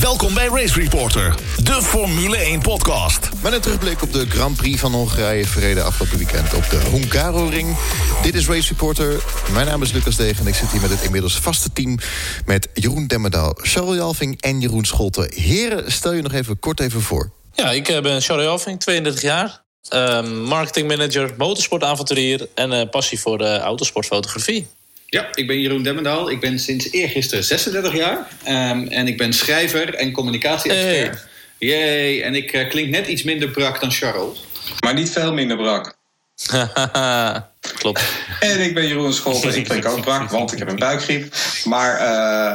[0.00, 3.28] Welkom bij Race Reporter, de Formule 1 podcast.
[3.42, 7.76] Met een terugblik op de Grand Prix van Hongarije verreden afgelopen weekend op de Hungaroring.
[8.22, 9.22] Dit is Race Reporter.
[9.52, 11.98] Mijn naam is Lucas Degen en ik zit hier met het inmiddels vaste team
[12.46, 15.32] met Jeroen Demmerdaal, Charles Jalving en Jeroen Scholten.
[15.34, 17.30] Heren, stel je nog even kort even voor.
[17.52, 19.62] Ja, ik eh, ben Charles Jalving, 32 jaar.
[19.94, 24.66] Uh, marketingmanager, motorsportavonturier en uh, passie voor de autosportfotografie.
[25.10, 26.30] Ja, ik ben Jeroen Demmendaal.
[26.30, 28.28] Ik ben sinds eergisteren 36 jaar.
[28.48, 31.26] Um, en ik ben schrijver en communicatie-expert.
[31.58, 31.68] Hey.
[31.68, 34.44] Yay, en ik uh, klink net iets minder brak dan Charles.
[34.80, 35.98] Maar niet veel minder brak.
[37.78, 38.02] Klopt.
[38.40, 39.56] En ik ben Jeroen Scholten.
[39.56, 41.34] Ik klink ook brak, want ik heb een buikgriep.
[41.64, 42.00] Maar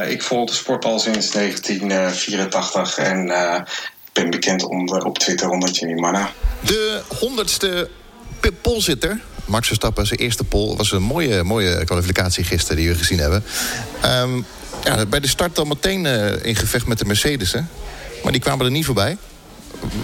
[0.04, 2.98] uh, ik volg de sport al sinds 1984.
[2.98, 3.62] En uh,
[4.14, 6.32] ben bekend onder, op Twitter onder Jimmy Mana.
[6.62, 7.90] De honderdste
[8.62, 10.78] polzitter Max Verstappen, zijn eerste pol.
[10.78, 13.44] was een mooie, mooie kwalificatie gisteren die we gezien hebben.
[14.06, 14.46] Um,
[14.84, 17.52] ja, bij de start al meteen uh, in gevecht met de Mercedes.
[17.52, 17.60] Hè?
[18.24, 19.18] Maar die kwamen er niet voorbij.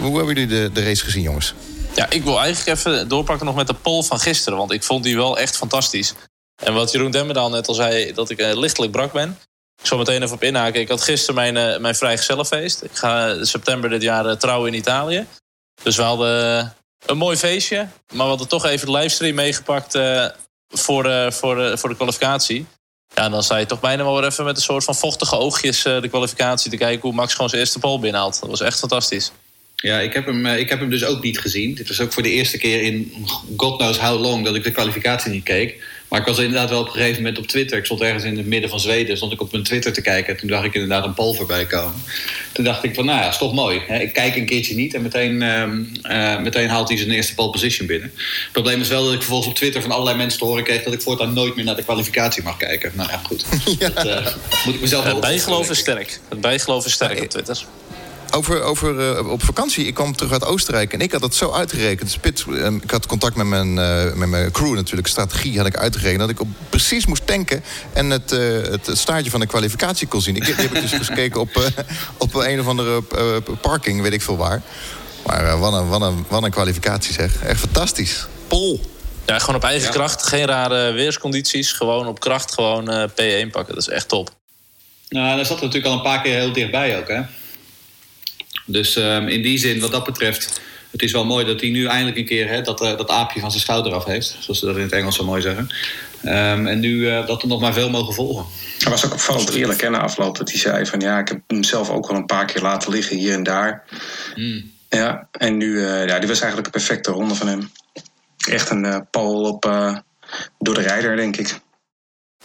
[0.02, 1.54] Hoe hebben jullie de, de race gezien, jongens?
[1.96, 4.58] Ja, ik wil eigenlijk even doorpakken nog met de pol van gisteren.
[4.58, 6.14] Want ik vond die wel echt fantastisch.
[6.64, 9.38] En wat Jeroen Demmerdaal net al zei, dat ik uh, lichtelijk brak ben.
[9.82, 10.82] Ik zal meteen even op inhaken.
[10.82, 12.84] Ik had gisteren mijn, uh, mijn vrijgezellenfeest.
[12.84, 15.26] Ik ga september dit jaar trouwen in Italië.
[15.84, 16.74] Dus we hadden
[17.06, 17.78] een mooi feestje.
[18.14, 20.26] Maar we hadden toch even de livestream meegepakt uh,
[20.70, 22.66] voor, uh, voor, uh, voor de kwalificatie.
[23.16, 25.82] Ja, dan sta je toch bijna wel weer even met een soort van vochtige oogjes
[25.82, 28.40] de kwalificatie te kijken hoe Max gewoon zijn eerste pole binnenhaalt.
[28.40, 29.32] Dat was echt fantastisch.
[29.76, 31.74] Ja, ik heb, hem, ik heb hem dus ook niet gezien.
[31.74, 33.14] Dit was ook voor de eerste keer in
[33.58, 35.84] god knows how long dat ik de kwalificatie niet keek.
[36.12, 37.78] Maar ik was inderdaad wel op een gegeven moment op Twitter.
[37.78, 39.18] Ik stond ergens in het midden van Zweden.
[39.18, 40.38] Stond ik op mijn Twitter te kijken.
[40.38, 42.04] Toen dacht ik inderdaad een pol voorbij komen.
[42.52, 43.78] Toen dacht ik van, nou ja, is toch mooi.
[43.78, 47.88] Ik kijk een keertje niet en meteen, uh, meteen haalt hij zijn eerste pole position
[47.88, 48.12] binnen.
[48.16, 50.84] Het probleem is wel dat ik vervolgens op Twitter van allerlei mensen te horen kreeg...
[50.84, 52.92] dat ik voortaan nooit meer naar de kwalificatie mag kijken.
[52.96, 53.46] Nou ja, goed.
[53.80, 53.90] ja.
[53.90, 56.20] Dat uh, moet ik mezelf wel Het bijgeloof is sterk.
[56.30, 57.66] Het bijgeloof is sterk op Twitter.
[58.32, 59.86] Over, over uh, op vakantie.
[59.86, 62.12] Ik kwam terug uit Oostenrijk en ik had het zo uitgerekend.
[62.12, 65.08] Spits, uh, ik had contact met mijn, uh, met mijn crew natuurlijk.
[65.08, 66.20] Strategie had ik uitgerekend.
[66.20, 67.64] Dat ik op, precies moest tanken
[67.94, 70.36] en het, het staartje van de kwalificatie kon zien.
[70.36, 71.72] Ik, die heb ik dus gekeken op,
[72.18, 73.02] op een of andere
[73.62, 74.62] parking, weet ik veel waar.
[75.26, 77.44] Maar wat, een, wat, een, wat een kwalificatie zeg.
[77.44, 78.28] Echt fantastisch.
[78.48, 78.82] Pol.
[79.26, 79.94] Ja, gewoon op eigen ja.
[79.94, 80.24] kracht.
[80.24, 81.72] Geen rare weerscondities.
[81.72, 83.74] Gewoon op kracht gewoon P1 pakken.
[83.76, 84.30] Dat is echt top.
[85.10, 87.22] Nou, daar zat er natuurlijk al een paar keer heel dichtbij ook, hè?
[88.72, 90.62] Dus um, in die zin, wat dat betreft,
[90.92, 93.40] het is wel mooi dat hij nu eindelijk een keer hè, dat, uh, dat aapje
[93.40, 94.38] van zijn schouder af heeft.
[94.40, 95.70] Zoals ze dat in het Engels zo mooi zeggen.
[96.26, 98.46] Um, en nu uh, dat er nog maar veel mogen volgen.
[98.80, 101.42] Hij was ook opvallend eerlijk hè, na afloop dat hij zei van ja, ik heb
[101.48, 103.84] hem zelf ook wel een paar keer laten liggen hier en daar.
[104.36, 104.72] Mm.
[104.90, 107.72] Ja, en nu, uh, ja, die was eigenlijk een perfecte ronde van hem.
[108.50, 109.62] Echt een uh, pole op,
[110.60, 111.60] door de rijder, denk ik.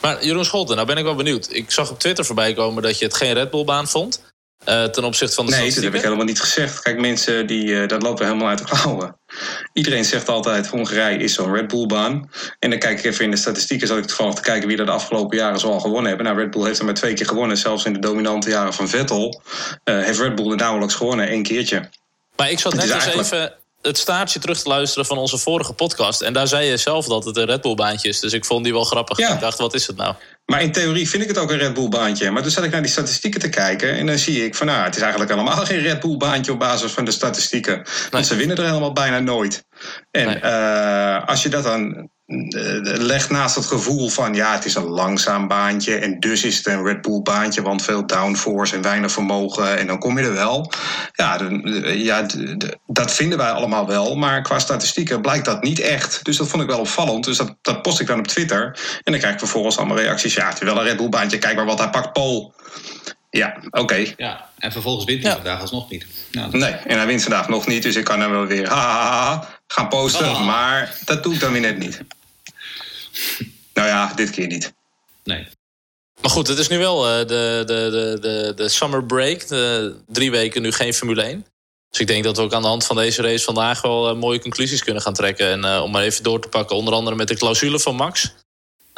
[0.00, 1.52] Maar Jeroen Scholten, nou ben ik wel benieuwd.
[1.52, 4.22] Ik zag op Twitter voorbij komen dat je het geen Red Bull-baan vond.
[4.68, 6.80] Uh, ten opzichte van de Nee, dat heb ik helemaal niet gezegd.
[6.80, 9.16] Kijk, mensen, die, uh, dat lopen helemaal uit de klauwen.
[9.72, 12.30] Iedereen zegt altijd, Hongarije is zo'n Red Bull-baan.
[12.58, 13.86] En dan kijk ik even in de statistieken...
[13.86, 16.26] zat ik toevallig te kijken wie er de afgelopen jaren zoal gewonnen hebben.
[16.26, 17.56] Nou, Red Bull heeft er maar twee keer gewonnen.
[17.56, 19.42] Zelfs in de dominante jaren van Vettel...
[19.84, 21.88] Uh, heeft Red Bull er nauwelijks gewonnen, één keertje.
[22.36, 23.26] Maar ik zat net eens eigenlijk...
[23.32, 26.20] even het staartje terug te luisteren van onze vorige podcast.
[26.20, 28.20] En daar zei je zelf dat het een Red Bull-baantje is.
[28.20, 29.18] Dus ik vond die wel grappig.
[29.18, 29.34] Ja.
[29.34, 30.14] Ik dacht, wat is het nou?
[30.46, 32.30] Maar in theorie vind ik het ook een Red Bull-baantje.
[32.30, 33.96] Maar toen zat ik naar die statistieken te kijken.
[33.96, 36.92] En dan zie ik van, nou, het is eigenlijk helemaal geen Red Bull-baantje op basis
[36.92, 37.76] van de statistieken.
[37.76, 37.84] Nee.
[38.10, 39.64] Want ze winnen er helemaal bijna nooit.
[40.10, 40.42] En nee.
[40.42, 45.48] uh, als je dat dan legt naast het gevoel van ja, het is een langzaam
[45.48, 49.78] baantje en dus is het een Red Bull baantje, want veel downforce en weinig vermogen
[49.78, 50.72] en dan kom je er wel.
[51.12, 55.80] Ja, de, ja de, dat vinden wij allemaal wel, maar qua statistieken blijkt dat niet
[55.80, 56.24] echt.
[56.24, 57.24] Dus dat vond ik wel opvallend.
[57.24, 60.34] Dus dat, dat post ik dan op Twitter en dan krijg ik vervolgens allemaal reacties.
[60.34, 62.54] Ja, het is wel een Red Bull baantje, kijk maar wat hij pakt, Paul.
[63.30, 63.80] Ja, oké.
[63.80, 64.14] Okay.
[64.16, 65.36] Ja, en vervolgens wint hij ja.
[65.36, 66.06] vandaag alsnog niet.
[66.30, 68.74] Ja, nee, en hij wint vandaag nog niet, dus ik kan hem wel weer ha,
[68.74, 70.46] ha, ha, gaan posten, oh.
[70.46, 72.00] maar dat doe ik dan weer net niet.
[73.74, 74.72] Nou ja, dit keer niet.
[75.24, 75.46] Nee.
[76.20, 79.48] Maar goed, het is nu wel uh, de, de, de, de, de summer break.
[79.48, 81.46] De drie weken nu geen Formule 1.
[81.90, 84.16] Dus ik denk dat we ook aan de hand van deze race vandaag wel uh,
[84.16, 85.50] mooie conclusies kunnen gaan trekken.
[85.50, 88.34] En uh, om maar even door te pakken, onder andere met de clausule van Max.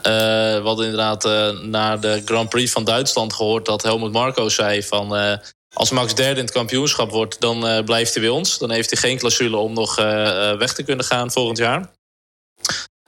[0.02, 1.24] we hadden inderdaad
[1.62, 5.38] na de Grand Prix van Duitsland gehoord dat Helmut Marco zei van...
[5.78, 8.58] als Max derde in het kampioenschap wordt, dan blijft hij bij ons.
[8.58, 9.96] Dan heeft hij geen clausule om nog
[10.58, 11.90] weg te kunnen gaan volgend jaar.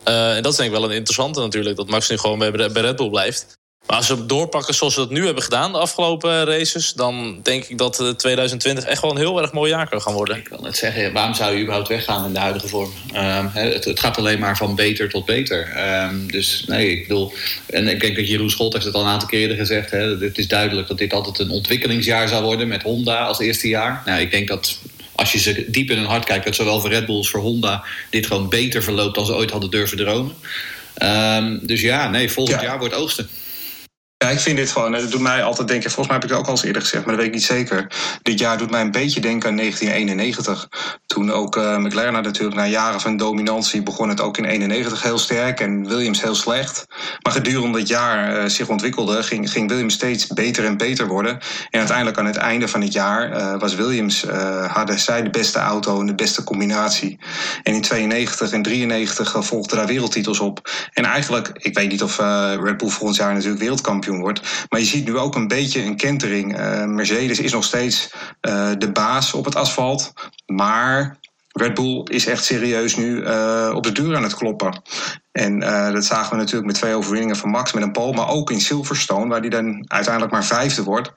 [0.04, 2.82] En dat is denk ik wel een interessante natuurlijk, dat Max nu gewoon bij, bij
[2.82, 3.58] Red Bull blijft.
[3.90, 6.92] Maar als ze doorpakken zoals ze dat nu hebben gedaan, de afgelopen races...
[6.92, 10.36] dan denk ik dat 2020 echt wel een heel erg mooi jaar kan gaan worden.
[10.36, 12.92] Ik wil net zeggen, waarom zou je überhaupt weggaan in de huidige vorm?
[13.14, 15.68] Um, het, het, gaat alleen maar van beter tot beter.
[16.02, 17.32] Um, dus nee, ik bedoel...
[17.66, 19.90] En ik denk dat Jeroen Scholt heeft het al een aantal keren gezegd.
[19.90, 22.68] Hè, het is duidelijk dat dit altijd een ontwikkelingsjaar zou worden...
[22.68, 24.02] met Honda als eerste jaar.
[24.04, 24.78] Nou, ik denk dat
[25.14, 26.44] als je ze diep in hun hart kijkt...
[26.44, 27.84] dat zowel voor Red Bull als voor Honda...
[28.10, 30.34] dit gewoon beter verloopt dan ze ooit hadden durven dromen.
[31.02, 32.66] Um, dus ja, nee, volgend ja.
[32.66, 33.28] jaar wordt oogsten.
[34.24, 36.38] Ja, ik vind dit gewoon, het doet mij altijd denken, volgens mij heb ik het
[36.38, 37.86] ook al eens eerder gezegd, maar dat weet ik niet zeker.
[38.22, 40.68] Dit jaar doet mij een beetje denken aan 1991.
[41.06, 45.18] Toen ook uh, McLaren natuurlijk na jaren van dominantie begon het ook in 91 heel
[45.18, 46.86] sterk en Williams heel slecht.
[47.22, 51.38] Maar gedurende het jaar uh, zich ontwikkelde, ging, ging Williams steeds beter en beter worden.
[51.70, 54.24] En uiteindelijk aan het einde van het jaar was Williams,
[54.66, 57.18] hadden zij de beste auto en de beste combinatie.
[57.62, 60.70] En in 92 en 93 volgden daar wereldtitels op.
[60.92, 62.18] En eigenlijk, ik weet niet of
[62.62, 64.66] Red Bull volgend jaar natuurlijk wereldkampioen wordt.
[64.68, 66.58] Maar je ziet nu ook een beetje een kentering.
[66.58, 68.12] Uh, Mercedes is nog steeds
[68.48, 70.12] uh, de baas op het asfalt.
[70.46, 71.18] Maar
[71.52, 74.82] Red Bull is echt serieus nu uh, op de deur aan het kloppen.
[75.32, 75.60] En
[75.92, 78.12] dat zagen we natuurlijk met twee overwinningen van Max met een pole.
[78.12, 81.12] Maar ook in Silverstone, waar die dan uiteindelijk maar vijfde wordt.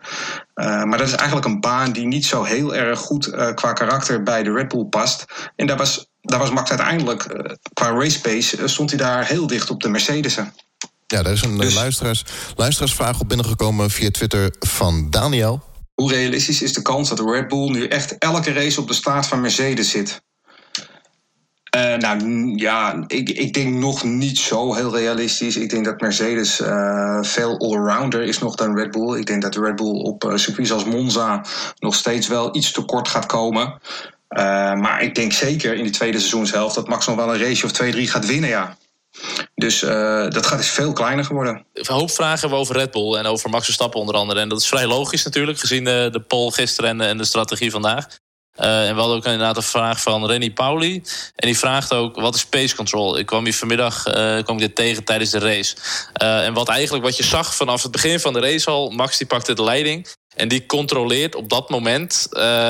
[0.55, 4.43] maar dat is eigenlijk een baan die niet zo heel erg goed qua karakter bij
[4.43, 5.25] de Red Bull past.
[5.55, 7.25] En daar was, daar was Max uiteindelijk,
[7.73, 10.53] qua race pace, stond hij daar heel dicht op de Mercedes'en.
[11.13, 12.23] Ja, er is een dus, luisteraars,
[12.55, 15.61] luisteraarsvraag op binnengekomen via Twitter van Daniel.
[15.93, 19.27] Hoe realistisch is de kans dat Red Bull nu echt elke race op de staat
[19.27, 20.21] van Mercedes zit?
[21.75, 25.57] Uh, nou ja, ik, ik denk nog niet zo heel realistisch.
[25.57, 29.19] Ik denk dat Mercedes uh, veel allrounder is nog dan Red Bull.
[29.19, 31.45] Ik denk dat Red Bull op uh, circuits als Monza
[31.79, 33.79] nog steeds wel iets tekort gaat komen.
[34.75, 37.71] maar ik denk zeker in de tweede seizoenshelft dat Max nog wel een race of
[37.81, 38.77] 2-3 gaat winnen, ja.
[39.55, 41.65] Dus uh, dat gaat dus veel kleiner geworden.
[41.73, 44.39] Een hoop vragen hebben over Red Bull en over Max Verstappen onder andere.
[44.39, 47.71] En dat is vrij logisch natuurlijk, gezien de, de poll gisteren en en de strategie
[47.71, 48.07] vandaag.
[48.59, 50.95] Uh, en we hadden ook inderdaad een vraag van Renny Pauli.
[51.35, 53.17] En die vraagt ook, wat is pace control?
[53.17, 54.13] Ik kwam hier vanmiddag uh,
[54.43, 55.75] kwam ik dit tegen tijdens de race.
[56.13, 58.89] En wat eigenlijk wat je zag vanaf het begin van de race al...
[58.89, 62.27] Max die pakte de leiding en die controleert op dat moment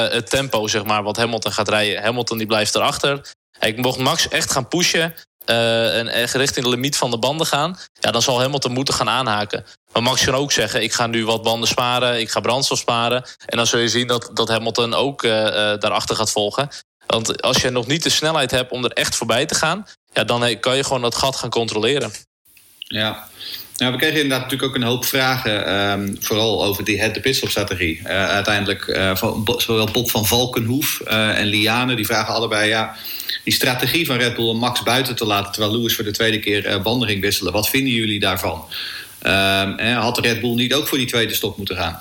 [0.09, 2.03] het tempo, zeg maar, wat Hamilton gaat rijden.
[2.03, 3.31] Hamilton die blijft erachter.
[3.59, 5.13] Ik mocht Max echt gaan pushen
[5.45, 7.79] uh, en echt richting de limiet van de banden gaan...
[7.99, 9.65] ja, dan zal Hamilton moeten gaan aanhaken.
[9.91, 12.19] Maar Max kan ook zeggen, ik ga nu wat banden sparen...
[12.19, 13.25] ik ga brandstof sparen.
[13.45, 15.31] En dan zul je zien dat, dat Hamilton ook uh,
[15.79, 16.69] daarachter gaat volgen.
[17.07, 19.87] Want als je nog niet de snelheid hebt om er echt voorbij te gaan...
[20.13, 22.11] Ja, dan kan je gewoon dat gat gaan controleren.
[22.77, 23.27] Ja,
[23.77, 27.99] nou, we kregen inderdaad natuurlijk ook een hoop vragen, um, vooral over die head-to-pitstop-strategie.
[27.99, 32.69] Uh, uiteindelijk uh, van, zowel Bob van Valkenhoef uh, en Liane, die vragen allebei...
[32.69, 32.95] ja,
[33.43, 35.51] die strategie van Red Bull om Max buiten te laten...
[35.51, 37.53] terwijl Lewis voor de tweede keer banden ging wisselen.
[37.53, 38.65] Wat vinden jullie daarvan?
[39.25, 41.99] Um, had Red Bull niet ook voor die tweede stop moeten gaan?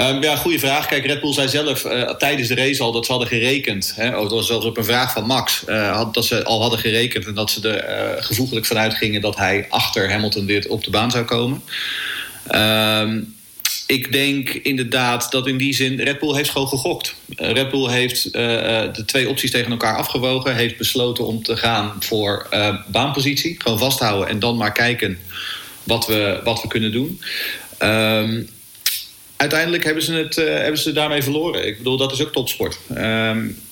[0.00, 0.86] Um, ja, goede vraag.
[0.86, 3.92] Kijk, Red Bull zei zelf uh, tijdens de race al dat ze hadden gerekend.
[3.96, 5.64] Hè, dat was zelfs op een vraag van Max.
[5.68, 9.20] Uh, had, dat ze al hadden gerekend en dat ze er uh, gevoeglijk vanuit gingen
[9.20, 11.62] dat hij achter Hamilton weer op de baan zou komen.
[12.54, 13.34] Um,
[13.86, 17.14] ik denk inderdaad dat in die zin Red Bull heeft gewoon gegokt.
[17.36, 20.54] Red Bull heeft de twee opties tegen elkaar afgewogen.
[20.54, 22.48] Heeft besloten om te gaan voor
[22.86, 23.54] baanpositie.
[23.58, 25.18] Gewoon vasthouden en dan maar kijken
[25.82, 27.20] wat we, wat we kunnen doen.
[27.82, 28.48] Um,
[29.44, 31.66] uiteindelijk hebben ze, het, uh, hebben ze daarmee verloren.
[31.66, 32.78] Ik bedoel, dat is ook topsport.
[32.96, 33.62] Um,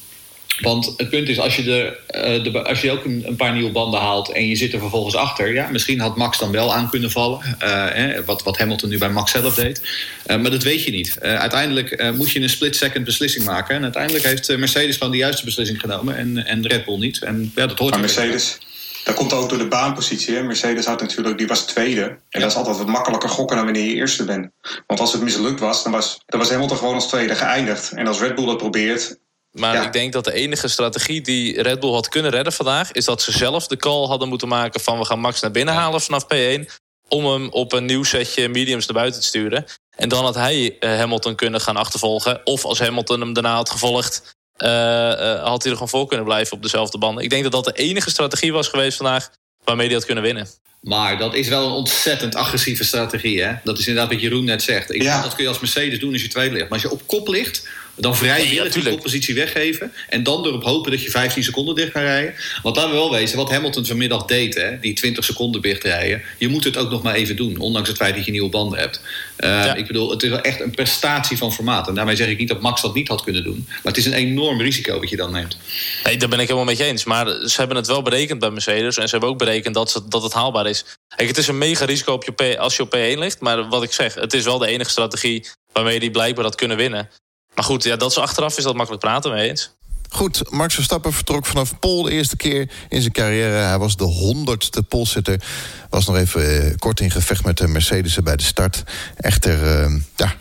[0.61, 3.53] want het punt is, als je, de, uh, de, als je ook een, een, paar
[3.53, 6.75] nieuwe banden haalt en je zit er vervolgens achter, ja, misschien had Max dan wel
[6.75, 7.41] aan kunnen vallen.
[7.63, 9.83] Uh, wat, wat Hamilton nu bij Max zelf deed.
[10.27, 11.21] maar dat weet je niet.
[11.21, 13.76] uiteindelijk moet je een split-second beslissing maken.
[13.76, 17.23] En uiteindelijk heeft Mercedes gewoon de juiste beslissing genomen en, en Red Bull niet.
[17.23, 18.59] En ja, dat hoort maar Mercedes,
[19.04, 20.35] dat komt ook door de baanpositie.
[20.35, 20.42] Hè?
[20.42, 22.02] Mercedes had natuurlijk, die was tweede.
[22.02, 22.38] En ja.
[22.40, 24.50] dat is altijd wat makkelijker gokken dan wanneer je eerste bent.
[24.87, 27.92] Want als het mislukt was, dan was, dan was Hamilton gewoon als tweede geëindigd.
[27.92, 29.21] En als Red Bull dat probeert.
[29.52, 29.85] Maar ja.
[29.87, 32.92] ik denk dat de enige strategie die Red Bull had kunnen redden vandaag...
[32.92, 34.99] is dat ze zelf de call hadden moeten maken van...
[34.99, 36.64] we gaan Max naar binnen halen vanaf P1...
[37.09, 39.64] om hem op een nieuw setje mediums naar buiten te sturen.
[39.97, 42.40] En dan had hij Hamilton kunnen gaan achtervolgen.
[42.44, 44.40] Of als Hamilton hem daarna had gevolgd...
[44.59, 47.25] Uh, uh, had hij er gewoon voor kunnen blijven op dezelfde banden.
[47.25, 49.30] Ik denk dat dat de enige strategie was geweest vandaag
[49.64, 50.49] waarmee hij had kunnen winnen.
[50.80, 53.42] Maar dat is wel een ontzettend agressieve strategie.
[53.42, 53.52] Hè?
[53.64, 54.94] Dat is inderdaad wat Jeroen net zegt.
[54.94, 55.23] Ik ja.
[55.23, 56.68] Dat kun je als Mercedes doen als je tweede ligt.
[56.68, 57.68] Maar als je op kop ligt,
[58.02, 59.92] dan vrij ja, die koppositie weggeven.
[60.09, 62.35] En dan erop hopen dat je 15 seconden dicht kan rijden.
[62.62, 66.23] Want daar we wel wezen, wat Hamilton vanmiddag deed, hè, die 20 seconden dicht rijden.
[66.38, 68.78] Je moet het ook nog maar even doen, ondanks het feit dat je nieuwe banden
[68.78, 69.00] hebt.
[69.38, 69.75] Uh, ja.
[69.75, 71.88] Ik bedoel, het is wel echt een prestatie van formaat.
[71.88, 73.64] En daarmee zeg ik niet dat Max dat niet had kunnen doen.
[73.66, 75.56] Maar het is een enorm risico wat je dan neemt.
[76.04, 77.04] Nee, daar ben ik helemaal met je eens.
[77.04, 78.97] Maar ze hebben het wel berekend bij Mercedes.
[78.97, 80.85] En ze hebben ook berekend dat, ze, dat het haalbaar is.
[81.16, 83.40] Kijk, het is een mega risico op je P, als je op P1 ligt.
[83.40, 86.76] Maar wat ik zeg, het is wel de enige strategie waarmee die blijkbaar dat kunnen
[86.76, 87.09] winnen.
[87.54, 89.73] Maar goed, ja, dat ze achteraf is dat makkelijk praten mee eens.
[90.12, 93.56] Goed, Max Verstappen vertrok vanaf Pol de eerste keer in zijn carrière.
[93.56, 95.42] Hij was de honderdste polsitter.
[95.90, 98.82] Was nog even eh, kort in gevecht met de Mercedes bij de start.
[99.16, 100.35] Echter, eh, ja,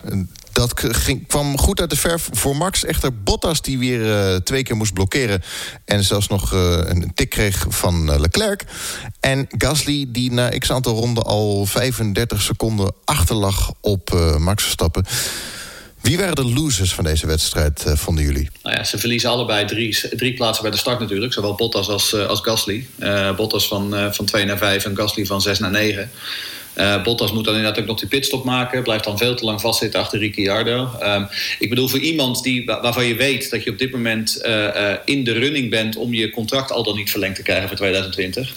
[0.51, 2.85] dat ging, kwam goed uit de verf voor Max.
[2.85, 5.43] Echter Bottas die weer uh, twee keer moest blokkeren...
[5.85, 8.63] en zelfs nog een tik kreeg van Leclerc.
[9.19, 15.05] En Gasly die na x aantal ronden al 35 seconden achterlag op Max Verstappen...
[16.01, 18.49] Wie waren de losers van deze wedstrijd, uh, vonden jullie?
[18.63, 21.33] Nou ja, ze verliezen allebei drie, drie plaatsen bij de start natuurlijk.
[21.33, 22.87] Zowel Bottas als, uh, als Gasly.
[22.99, 26.11] Uh, Bottas van, van 2 naar 5 en Gasly van 6 naar 9.
[27.03, 28.83] Bottas moet dan inderdaad ook nog die pitstop maken.
[28.83, 30.89] Blijft dan veel te lang vastzitten achter Ricciardo.
[31.03, 31.27] Um,
[31.59, 34.41] ik bedoel, voor iemand die, waarvan je weet dat je op dit moment
[35.05, 35.95] in de running bent...
[35.95, 38.53] om je contract al dan niet verlengd te krijgen voor 2020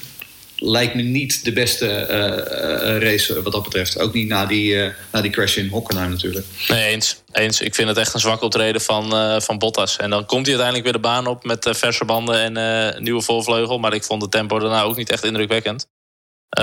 [0.65, 3.99] lijkt me niet de beste uh, race wat dat betreft.
[3.99, 6.47] Ook niet na die, na die crash in Hockenheim natuurlijk.
[6.69, 7.23] Nee, eens.
[7.33, 7.61] eens.
[7.61, 9.97] Ik vind het echt een zwakke optreden van, van Bottas.
[9.97, 13.79] En dan komt hij uiteindelijk weer de baan op met verse banden en nieuwe voorvleugel.
[13.79, 15.87] Maar ik vond het tempo daarna ook niet echt indrukwekkend.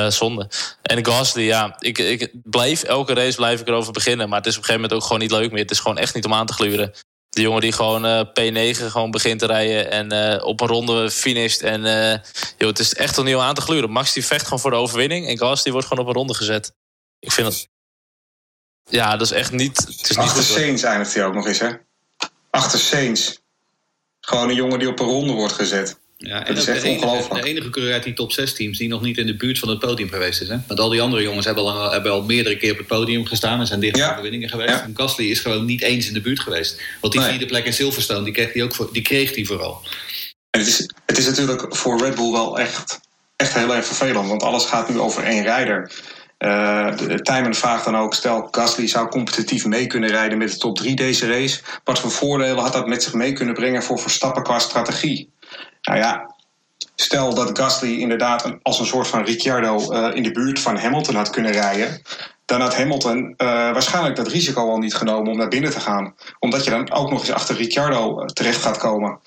[0.08, 0.50] zonde.
[0.82, 4.30] En Gasly, ja, ik, ik blijf, elke race blijf ik erover beginnen.
[4.30, 5.62] Maar het is op een gegeven moment ook gewoon niet leuk meer.
[5.62, 6.94] Het is gewoon echt niet om aan te gluren.
[7.32, 11.12] De jongen die gewoon uh, P9 gewoon begint te rijden en uh, op een ronde
[11.12, 11.62] finisht.
[11.62, 12.18] En uh,
[12.58, 13.90] joh, het is echt opnieuw aan te gluren.
[13.90, 15.28] Max die vecht gewoon voor de overwinning.
[15.28, 16.74] En Gas die wordt gewoon op een ronde gezet.
[17.20, 17.70] Ik vind het...
[18.90, 19.78] Ja, dat is echt niet...
[19.78, 21.72] Het is Achter niet Saints eindigt hij ook nog eens, hè?
[22.50, 23.42] Achter Saints.
[24.20, 26.00] Gewoon een jongen die op een ronde wordt gezet.
[26.24, 27.44] Ja, en dat is echt de ongelooflijk.
[27.44, 29.70] De enige coureur uit die top 6 teams die nog niet in de buurt van
[29.70, 30.48] het podium geweest is.
[30.48, 30.58] Hè?
[30.68, 33.60] Want al die andere jongens hebben al, hebben al meerdere keer op het podium gestaan
[33.60, 34.12] en zijn dicht ja.
[34.12, 34.70] overwinningen geweest.
[34.70, 34.84] Ja.
[34.84, 36.82] En Gasly is gewoon niet eens in de buurt geweest.
[37.00, 37.30] Want die nee.
[37.30, 39.82] vierde plek in Silverstone, die kreeg hij ook voor, die kreeg hij vooral.
[40.50, 43.00] En het is, het is natuurlijk voor Red Bull wel echt,
[43.36, 44.28] echt heel erg vervelend.
[44.28, 45.92] Want alles gaat nu over één rijder.
[46.40, 50.78] Uh, Tijmen vraagt dan ook: stel, Gasly zou competitief mee kunnen rijden met de top
[50.78, 51.60] 3 deze race.
[51.84, 55.30] Wat voor voordelen had dat met zich mee kunnen brengen voor Verstappen qua strategie?
[55.82, 56.36] Nou ja,
[56.96, 61.16] stel dat Gasly inderdaad als een soort van Ricciardo uh, in de buurt van Hamilton
[61.16, 62.02] had kunnen rijden.
[62.46, 66.16] Dan had Hamilton uh, waarschijnlijk dat risico al niet genomen om naar binnen te gaan.
[66.40, 69.20] Omdat je dan ook nog eens achter Ricciardo terecht gaat komen.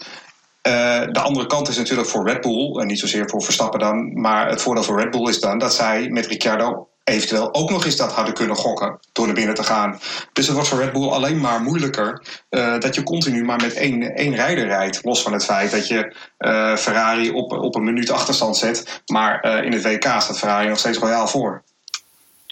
[1.13, 4.49] De andere kant is natuurlijk voor Red Bull, en niet zozeer voor Verstappen dan, maar
[4.49, 7.97] het voordeel voor Red Bull is dan dat zij met Ricciardo eventueel ook nog eens
[7.97, 10.01] dat hadden kunnen gokken door naar binnen te gaan.
[10.33, 13.75] Dus het wordt voor Red Bull alleen maar moeilijker uh, dat je continu maar met
[13.75, 15.05] één, één rijder rijdt.
[15.05, 19.03] Los van het feit dat je uh, Ferrari op, op een minuut achterstand zet.
[19.07, 21.63] Maar uh, in het WK staat Ferrari nog steeds royaal voor.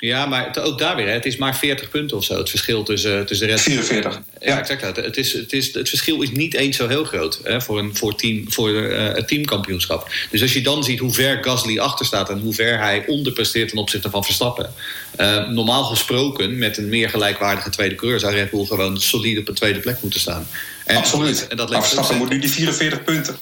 [0.05, 2.39] Ja, maar ook daar weer, hè, het is maar 40 punten of zo.
[2.39, 4.21] Het verschil tussen, tussen Red Bull 44.
[4.41, 4.97] Ja, exact.
[4.97, 7.97] Het, is, het, is, het verschil is niet eens zo heel groot hè, voor, een,
[7.97, 10.11] voor, team, voor uh, het teamkampioenschap.
[10.31, 13.69] Dus als je dan ziet hoe ver Gasly achter staat en hoe ver hij onderpresteert
[13.69, 14.73] ten opzichte van Verstappen.
[15.21, 19.49] Uh, normaal gesproken, met een meer gelijkwaardige tweede coureur, zou Red Bull gewoon solide op
[19.49, 20.49] een tweede plek moeten staan.
[20.85, 21.47] En, Absoluut.
[21.49, 23.37] En dat maar Verstappen moet nu die 44 punten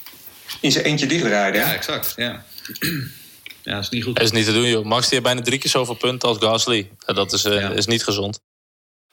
[0.59, 1.61] in zijn eentje dichtrijden.
[1.61, 2.13] Ja, exact.
[2.17, 2.45] Ja.
[3.63, 4.15] Ja, dat is niet goed.
[4.15, 4.85] Dat is niet te doen, joh.
[4.85, 6.89] Max die heeft bijna drie keer zoveel punten als Gasly.
[7.05, 7.69] Dat is, ja.
[7.69, 8.39] is niet gezond.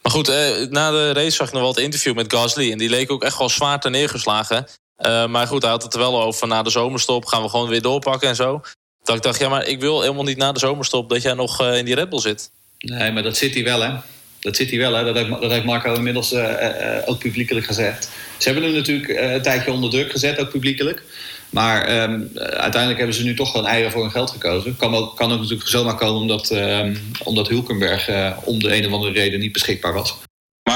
[0.02, 2.72] Maar goed, uh, na de race zag ik nog wel het interview met Gasly.
[2.72, 4.66] En die leek ook echt wel zwaar te neergeslagen.
[5.06, 6.46] Uh, maar goed, hij had het er wel over.
[6.46, 8.60] Na de zomerstop gaan we gewoon weer doorpakken en zo.
[9.02, 11.08] Dat ik dacht, ja, maar ik wil helemaal niet na de zomerstop...
[11.08, 12.50] dat jij nog in die Red Bull zit.
[12.78, 13.94] Nee, maar dat zit hij wel, hè.
[14.40, 15.04] Dat zit hij wel, hè.
[15.04, 16.34] Dat heeft, dat heeft Marco inmiddels
[17.04, 18.10] ook publiekelijk gezegd.
[18.38, 21.02] Ze hebben hem natuurlijk een tijdje onder druk gezet, ook publiekelijk.
[21.50, 24.76] Maar um, uiteindelijk hebben ze nu toch gewoon eieren voor hun geld gekozen.
[24.76, 28.86] Kan ook, kan ook natuurlijk zomaar komen omdat, um, omdat Hulkenberg uh, om de een
[28.86, 30.16] of andere reden niet beschikbaar was.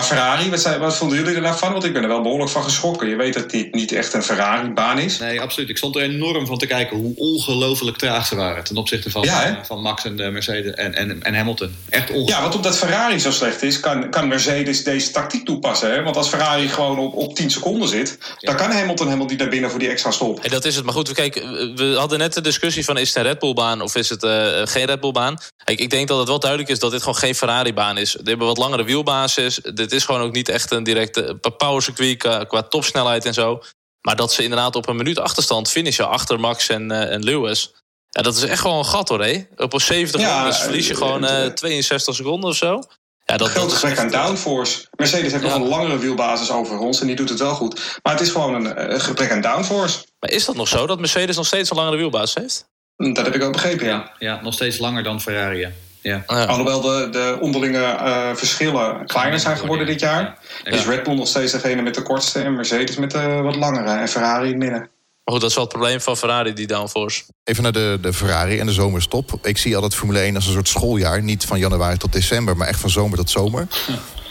[0.02, 1.73] Maar Ferrari, wat, zei, wat vonden jullie er nou van?
[1.73, 3.09] Want ik ben er wel behoorlijk van geschrokken.
[3.09, 5.18] Je weet dat dit niet echt een Ferrari-baan is.
[5.18, 5.68] Nee, absoluut.
[5.68, 8.64] Ik stond er enorm van te kijken hoe ongelooflijk traag ze waren...
[8.64, 11.76] ten opzichte van, ja, van Max en uh, Mercedes en, en, en Hamilton.
[11.88, 12.37] Echt ongelooflijk.
[12.37, 13.80] Ja, want omdat Ferrari zo slecht is...
[13.80, 15.90] kan, kan Mercedes deze tactiek toepassen.
[15.90, 16.02] Hè?
[16.02, 18.18] Want als Ferrari gewoon op, op 10 seconden zit...
[18.38, 18.49] Ja.
[18.49, 20.40] dan kan Hamilton helemaal niet naar binnen voor die extra stop.
[20.44, 20.85] En dat is het.
[20.85, 21.35] Maar goed, kijk,
[21.75, 22.99] we hadden net de discussie van...
[22.99, 25.38] is het een Red Bull-baan of is het uh, geen Red Bull-baan?
[25.64, 28.12] Kijk, ik denk dat het wel duidelijk is dat dit gewoon geen Ferrari-baan is.
[28.12, 29.61] Die hebben wat langere wielbasis.
[29.75, 33.62] Dit is gewoon ook niet echt een directe powercircuit qua, qua topsnelheid en zo.
[34.00, 37.75] Maar dat ze inderdaad op een minuut achterstand finishen achter Max en, uh, en Lewis.
[38.08, 39.46] Ja, dat is echt gewoon een gat hoor, hé.
[39.56, 42.82] Op 70 ja, rondes verlies je gewoon uh, 62 seconden of zo.
[43.25, 44.87] Ja, dat, groot gebrek aan downforce.
[44.96, 45.50] Mercedes heeft ja.
[45.50, 47.99] nog een langere wielbasis over ons en die doet het wel goed.
[48.02, 50.04] Maar het is gewoon een, een gebrek aan downforce.
[50.20, 52.70] Maar is dat nog zo, dat Mercedes nog steeds een langere wielbasis heeft?
[52.96, 53.92] Dat heb ik ook begrepen, ja.
[53.92, 55.68] Ja, ja nog steeds langer dan Ferrari,
[56.02, 56.23] ja.
[56.26, 56.44] Ja.
[56.44, 60.38] Alhoewel de, de onderlinge uh, verschillen kleiner zijn geworden dit jaar.
[60.64, 60.71] Ja.
[60.71, 63.90] Is Red Bull nog steeds degene met de kortste en Mercedes met de wat langere
[63.90, 64.90] en Ferrari in het midden.
[65.25, 67.23] Maar goed, dat is wel het probleem van Ferrari, die downforce.
[67.44, 69.38] Even naar de, de Ferrari en de zomerstop.
[69.42, 71.23] Ik zie altijd Formule 1 als een soort schooljaar.
[71.23, 73.66] Niet van januari tot december, maar echt van zomer tot zomer.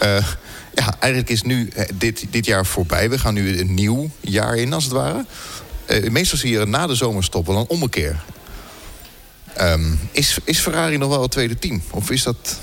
[0.04, 0.18] Uh,
[0.74, 3.10] ja, eigenlijk is nu eh, dit, dit jaar voorbij.
[3.10, 5.26] We gaan nu een nieuw jaar in, als het ware.
[5.88, 8.24] Uh, meestal zie je na de zomerstop wel een ommekeer.
[9.60, 11.82] Um, is, is Ferrari nog wel het tweede team?
[11.92, 12.60] Of is dat...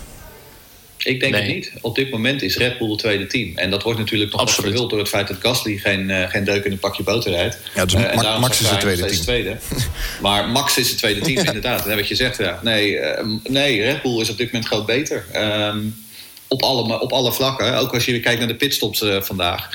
[0.98, 1.42] Ik denk nee.
[1.42, 1.72] het niet.
[1.80, 3.56] Op dit moment is Red Bull het tweede team.
[3.56, 4.70] En dat wordt natuurlijk nog Absoluut.
[4.70, 7.58] verhuld door het feit dat Gasly geen, uh, geen deuk in een pakje boter rijdt.
[7.74, 9.20] Ja, dus uh, Ma Max is het tweede team.
[9.20, 9.56] Tweede.
[10.22, 11.86] maar Max is het tweede team, inderdaad.
[11.86, 12.60] En wat je zegt, ja.
[12.62, 15.26] Nee, uh, nee, Red Bull is op dit moment gewoon beter.
[15.34, 16.04] Um,
[16.48, 17.78] op, alle, op alle vlakken.
[17.78, 19.68] Ook als je kijkt naar de pitstops vandaag.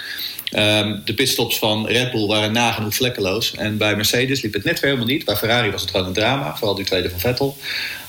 [0.55, 3.55] Um, de pitstops van Red Bull waren nagenoeg vlekkeloos.
[3.55, 5.25] En bij Mercedes liep het net weer helemaal niet.
[5.25, 6.55] Bij Ferrari was het gewoon een drama.
[6.55, 7.57] Vooral die tweede van Vettel.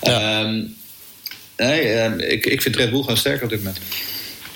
[0.00, 0.40] Ja.
[0.40, 0.76] Um,
[1.56, 3.78] nee, uh, ik, ik vind Red Bull gewoon sterker op dit moment.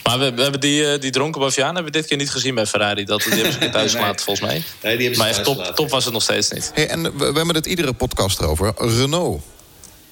[0.02, 2.54] Maar we, we hebben die, uh, die dronken Baviaan hebben we dit keer niet gezien
[2.54, 3.04] bij Ferrari.
[3.04, 4.62] Dat, die hebben ze thuis gelaten, volgens mij.
[4.82, 6.70] Nee, die hebben maar echt top, top was het nog steeds niet.
[6.74, 8.72] Hey, en we, we, hebben het iedere podcast erover.
[8.76, 9.42] Renault.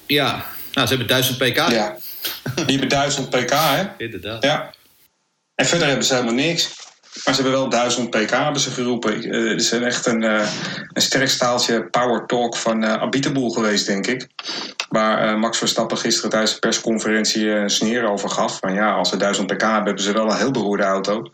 [0.05, 1.55] Ja, nou, ze hebben 1000 pk.
[1.55, 1.97] Ja,
[2.55, 3.83] die hebben 1000 pk, hè?
[3.97, 4.43] Inderdaad.
[4.43, 4.73] Ja.
[5.55, 6.69] En verder hebben ze helemaal niks.
[7.25, 9.27] Maar ze hebben wel 1000 pk hebben ze geroepen.
[9.27, 10.49] Uh, het is echt een, uh,
[10.93, 14.27] een sterk staaltje power talk van uh, Abiteboel geweest, denk ik.
[14.89, 18.57] Waar Max Verstappen gisteren tijdens de persconferentie een sneer over gaf.
[18.59, 21.31] Van ja, als ze 1000 pk hebben, hebben ze wel een heel beroerde auto.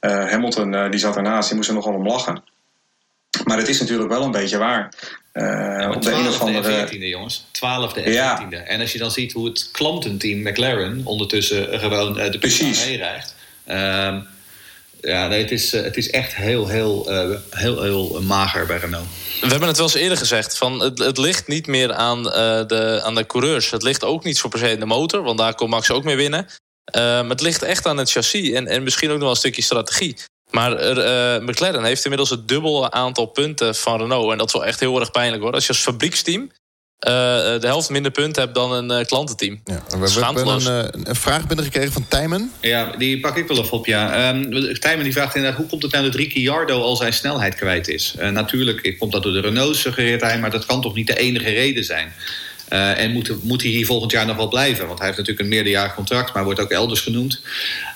[0.00, 2.42] Hamilton die zat ernaast, die moest er nogal om lachen.
[3.44, 4.92] Maar het is natuurlijk wel een beetje waar.
[5.32, 6.88] Ja, op de een of andere.
[6.88, 7.44] 14e, jongens.
[7.46, 8.42] 12e en ja.
[8.42, 8.66] 14e.
[8.66, 13.34] En als je dan ziet hoe het klantenteam McLaren ondertussen gewoon de pista mee rijdt.
[13.68, 14.16] Uh,
[15.02, 19.06] ja, nee, het, is, het is echt heel, heel, uh, heel, heel mager bij Renault.
[19.40, 20.56] We hebben het wel eens eerder gezegd.
[20.56, 22.32] Van het, het ligt niet meer aan, uh,
[22.66, 23.70] de, aan de coureurs.
[23.70, 25.22] Het ligt ook niet voor per se in de motor.
[25.22, 26.46] Want daar kon Max ook mee winnen.
[27.28, 28.50] Het ligt echt aan het chassis.
[28.50, 30.16] En, en misschien ook nog wel een stukje strategie.
[30.50, 30.70] Maar
[31.42, 34.32] McLaren heeft inmiddels het dubbele aantal punten van Renault.
[34.32, 35.52] En dat is wel echt heel erg pijnlijk hoor.
[35.52, 36.50] Als je als fabrieksteam
[37.02, 39.60] de helft minder punten hebt dan een uh, klantenteam.
[39.64, 42.52] Ja, we hebben een, een, vraag binnengekregen van Tijmen.
[42.60, 44.28] Ja, die pak ik wel even op, ja.
[44.28, 45.58] Um, Tijmen die vraagt inderdaad...
[45.58, 48.14] hoe komt het nou dat Ricciardo al zijn snelheid kwijt is?
[48.18, 50.38] Uh, natuurlijk komt dat door de Renault, suggereert hij...
[50.38, 52.12] maar dat kan toch niet de enige reden zijn?
[52.72, 54.86] Uh, en moet, moet hij hier volgend jaar nog wel blijven?
[54.86, 57.40] Want hij heeft natuurlijk een meerderjarig contract, maar wordt ook elders genoemd.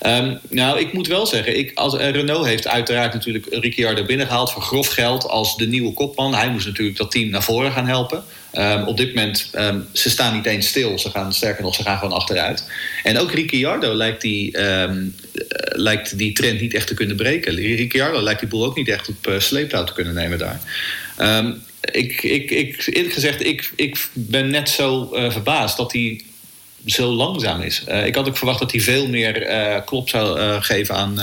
[0.06, 4.52] Um, nou, ik moet wel zeggen, ik, als, uh, Renault heeft uiteraard natuurlijk Ricciardo binnengehaald
[4.52, 6.34] voor grof geld als de nieuwe kopman.
[6.34, 8.24] Hij moest natuurlijk dat team naar voren gaan helpen.
[8.52, 10.98] Um, op dit moment, um, ze staan niet eens stil.
[10.98, 12.64] Ze gaan, sterker nog, ze gaan gewoon achteruit.
[13.02, 14.90] En ook Ricciardo lijkt die, uh,
[15.68, 17.54] lijkt die trend niet echt te kunnen breken.
[17.54, 20.60] Ricciardo lijkt die boel ook niet echt op sleeptouw te kunnen nemen daar.
[21.92, 26.24] Ik, ik, ik, eerlijk gezegd, ik, ik ben net zo uh, verbaasd dat hij
[26.86, 27.84] zo langzaam is.
[27.88, 31.20] Uh, ik had ook verwacht dat hij veel meer uh, klop zou geven aan,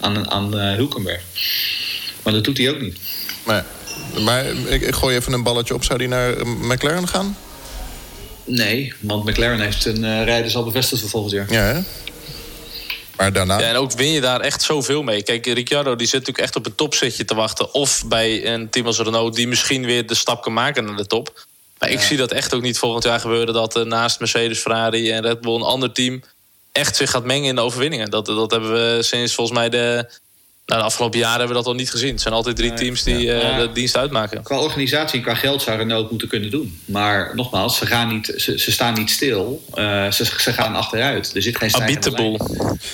[0.00, 1.22] aan, aan Hulkenberg.
[2.22, 2.98] Maar dat doet hij ook niet.
[3.44, 3.64] Maar
[4.20, 5.84] maar ik, ik gooi even een balletje op.
[5.84, 7.36] Zou die naar eh, McLaren gaan?
[8.44, 11.52] Nee, want McLaren heeft een uh, rijders al bevestigd voor volgend jaar.
[11.52, 11.80] Ja, hè?
[13.22, 13.58] Maar daarna...
[13.58, 15.22] Ja, en ook win je daar echt zoveel mee.
[15.22, 17.74] Kijk, Ricciardo die zit natuurlijk echt op een topzitje te wachten.
[17.74, 21.06] Of bij een team als Renault die misschien weer de stap kan maken naar de
[21.06, 21.46] top.
[21.78, 23.54] Maar ik zie dat echt ook niet volgend jaar gebeuren...
[23.54, 26.22] dat er naast Mercedes, Ferrari en Red Bull een ander team...
[26.72, 28.10] echt zich gaat mengen in de overwinningen.
[28.10, 30.10] Dat, dat hebben we sinds volgens mij de
[30.66, 32.10] nou, de afgelopen jaren hebben we dat al niet gezien.
[32.10, 33.52] Het zijn altijd drie teams die ja.
[33.52, 34.42] uh, de dienst uitmaken.
[34.42, 36.80] Qua organisatie en qua geld zou Renault moeten kunnen doen.
[36.84, 39.64] Maar nogmaals, ze, gaan niet, ze, ze staan niet stil.
[39.74, 41.34] Uh, ze, ze gaan achteruit.
[41.34, 42.38] Er zit geen Habitable.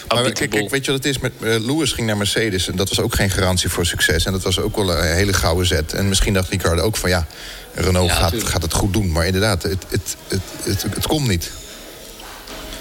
[0.09, 1.19] Maar kijk, kijk, weet je wat het is?
[1.19, 4.25] Met, uh, Lewis ging naar Mercedes en dat was ook geen garantie voor succes.
[4.25, 5.93] En dat was ook wel een hele gouden zet.
[5.93, 7.27] En misschien dacht Ricardo ook van ja,
[7.75, 9.13] Renault ja, gaat, gaat het goed doen.
[9.13, 11.51] Maar inderdaad, het, het, het, het, het komt niet.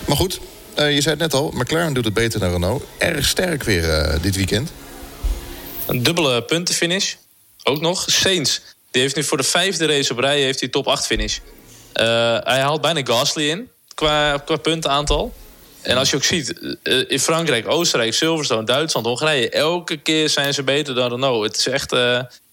[0.06, 0.40] Maar goed,
[0.80, 2.84] uh, je zei het net al, McLaren doet het beter dan Renault.
[2.98, 4.72] Erg sterk weer uh, dit weekend.
[5.88, 7.14] Een dubbele puntenfinish.
[7.64, 8.06] Ook nog.
[8.08, 8.62] Saints.
[8.92, 11.38] Die heeft nu voor de vijfde race op rij heeft hij top 8 finish.
[11.38, 12.04] Uh,
[12.44, 15.34] hij haalt bijna Gasly in qua, qua puntenaantal.
[15.82, 19.50] En als je ook ziet, in Frankrijk, Oostenrijk, Silverstone, Duitsland, Hongarije...
[19.50, 21.44] elke keer zijn ze beter dan Renault.
[21.44, 21.92] Het is echt...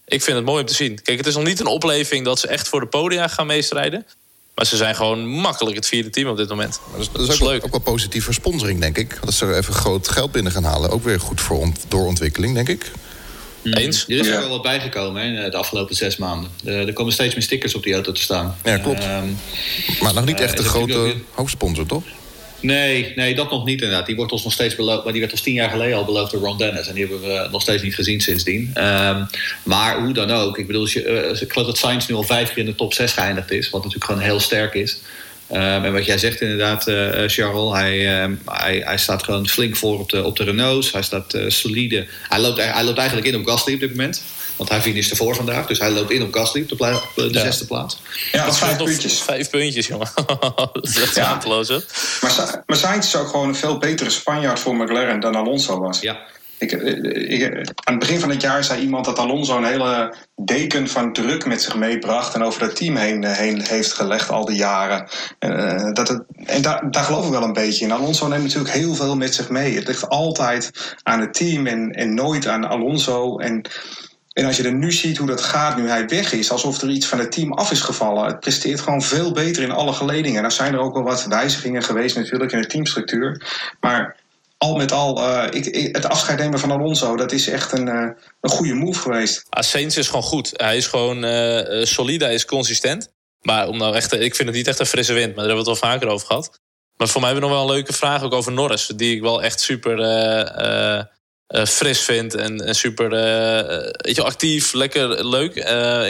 [0.05, 1.03] ik vind het mooi om te zien.
[1.03, 4.07] Kijk, het is nog niet een opleving dat ze echt voor de podia gaan meestrijden.
[4.55, 6.81] Maar ze zijn gewoon makkelijk het vierde team op dit moment.
[6.91, 7.65] Maar dat is, dat is ook, leuk.
[7.65, 9.19] ook wel positief voor sponsoring, denk ik.
[9.25, 10.91] Dat ze er even groot geld binnen gaan halen.
[10.91, 12.91] Ook weer goed voor ont doorontwikkeling, denk ik.
[13.63, 13.73] Mm.
[13.73, 14.05] Eens?
[14.09, 16.51] Er is er wel wat bijgekomen hè, de afgelopen zes maanden.
[16.65, 18.57] Er komen steeds meer stickers op die auto te staan.
[18.65, 19.05] Ja, klopt.
[19.05, 19.23] Uh,
[20.01, 21.15] maar nog niet echt uh, de grote ook...
[21.31, 22.03] hoofdsponsor, toch?
[22.65, 24.07] Nee, nee, dat nog niet inderdaad.
[24.07, 25.03] Die wordt ons nog steeds beloofd.
[25.03, 26.87] Maar die werd ons tien jaar geleden al beloofd door Ron Dennis.
[26.87, 28.73] En die hebben we nog steeds niet gezien sindsdien.
[28.79, 29.27] Um,
[29.63, 30.59] maar hoe dan ook.
[30.59, 32.95] Ik bedoel, je, uh, ik geloof dat Sainz nu al vijf keer in de top
[32.95, 33.71] 6 geëindigd is.
[33.71, 34.99] Wat natuurlijk gewoon heel sterk is.
[35.53, 39.77] Um, en wat jij zegt inderdaad, uh, Charles, hij, um, hij, hij staat gewoon flink
[39.77, 40.93] voor op de, op de Renaults.
[40.93, 42.07] Hij staat solide.
[42.29, 44.23] Hij loopt, hij loopt eigenlijk in op Gasly op dit moment.
[44.57, 45.67] Want hij finishte voor vandaag.
[45.67, 47.41] Dus hij loopt in op Gasly op de, de ja.
[47.41, 47.99] zesde plaats.
[48.33, 49.21] Ja, dat vijf puntjes.
[49.21, 50.09] Vijf puntjes, jongen.
[50.73, 51.41] dat is echt ja.
[52.21, 56.01] Maar, maar Sainz is ook gewoon een veel betere Spanjaard voor McLaren dan Alonso was.
[56.01, 56.19] Ja.
[56.59, 57.43] Ik, ik,
[57.85, 61.47] aan het begin van het jaar zei iemand dat Alonso een hele deken van druk
[61.47, 65.09] met zich meebracht en over het team heen, heen heeft gelegd al die jaren.
[65.41, 67.93] Uh, dat het, en daar, daar geloof ik wel een beetje in.
[67.93, 69.75] Alonso neemt natuurlijk heel veel met zich mee.
[69.75, 70.71] Het ligt altijd
[71.03, 73.39] aan het team en, en nooit aan Alonso.
[73.39, 73.63] En,
[74.35, 76.91] en als je er nu ziet hoe dat gaat nu hij weg is, alsof er
[76.91, 78.27] iets van het team af is gevallen.
[78.27, 80.37] Het presteert gewoon veel beter in alle geledingen.
[80.37, 83.47] En dan zijn er ook wel wat wijzigingen geweest natuurlijk in de teamstructuur.
[83.81, 84.17] Maar
[84.59, 88.11] al met al, uh, ik, het afscheid nemen van Alonso, dat is echt een, uh,
[88.41, 89.47] een goede move geweest.
[89.51, 90.53] Sainz is gewoon goed.
[90.55, 93.09] Hij is gewoon uh, solide, hij is consistent.
[93.41, 95.65] Maar om nou echt, ik vind het niet echt een frisse wind, maar daar hebben
[95.65, 96.61] we het wel vaker over gehad.
[96.97, 99.23] Maar voor mij hebben we nog wel een leuke vraag ook over Norris, die ik
[99.23, 99.99] wel echt super
[101.67, 105.55] fris vindt en, super uh, weet je, actief, lekker leuk.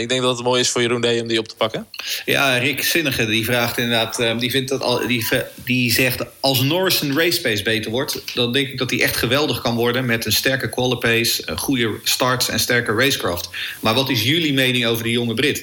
[0.01, 1.87] Ik denk dat het mooi is voor Jeroen D om die op te pakken.
[2.25, 5.27] Ja, Rick Zinnige die vraagt inderdaad, die, vindt dat al, die,
[5.65, 9.17] die zegt als Norris een race pace beter wordt, dan denk ik dat hij echt
[9.17, 13.49] geweldig kan worden met een sterke qualipace, goede starts en sterke racecraft.
[13.81, 15.59] Maar wat is jullie mening over die jonge Brit?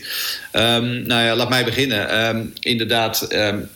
[0.54, 2.28] Um, nou ja, laat mij beginnen.
[2.28, 3.28] Um, inderdaad.
[3.34, 3.70] Um,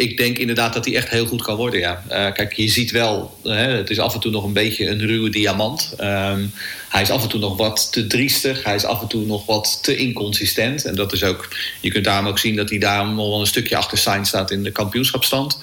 [0.00, 2.02] ik denk inderdaad dat hij echt heel goed kan worden, ja.
[2.10, 5.06] Uh, kijk, je ziet wel, hè, het is af en toe nog een beetje een
[5.06, 5.94] ruwe diamant.
[6.00, 6.52] Um,
[6.88, 8.64] hij is af en toe nog wat te driestig.
[8.64, 10.84] Hij is af en toe nog wat te inconsistent.
[10.84, 11.48] En dat is ook,
[11.80, 14.50] je kunt daarom ook zien dat hij daarom nog wel een stukje achter Sainz staat
[14.50, 15.58] in de kampioenschapstand.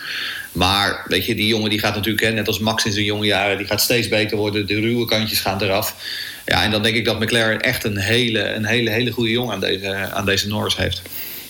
[0.51, 3.25] Maar weet je, die jongen die gaat natuurlijk, hè, net als Max in zijn jonge
[3.25, 4.67] jaren, die gaat steeds beter worden.
[4.67, 5.95] De ruwe kantjes gaan eraf.
[6.45, 9.53] Ja, en dan denk ik dat McLaren echt een hele, een hele, hele goede jongen
[9.53, 11.01] aan deze, aan deze Norris heeft.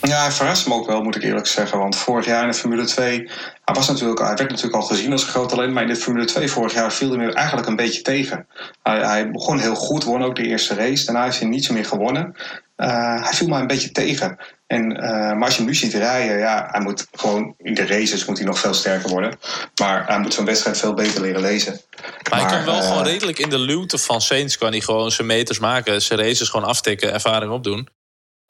[0.07, 1.77] Ja, hij verrast me ook wel, moet ik eerlijk zeggen.
[1.77, 3.29] Want vorig jaar in de Formule 2,
[3.65, 5.73] hij, was natuurlijk, hij werd natuurlijk al gezien als een groot talent.
[5.73, 8.47] Maar in de Formule 2 vorig jaar viel hij me eigenlijk een beetje tegen.
[8.83, 11.05] Hij, hij begon heel goed, won ook de eerste race.
[11.05, 12.35] Daarna heeft hij niet zo meer gewonnen.
[12.77, 14.37] Uh, hij viel mij een beetje tegen.
[14.67, 17.85] En, uh, maar als je hem nu ziet rijden, ja, hij moet gewoon in de
[17.85, 19.39] races moet hij nog veel sterker worden.
[19.79, 21.81] Maar hij moet zo'n wedstrijd veel beter leren lezen.
[22.29, 25.11] Maar, hij kan wel uh, gewoon redelijk in de luwte van Saints kan hij gewoon
[25.11, 27.89] zijn meters maken, zijn races gewoon aftikken, ervaring opdoen.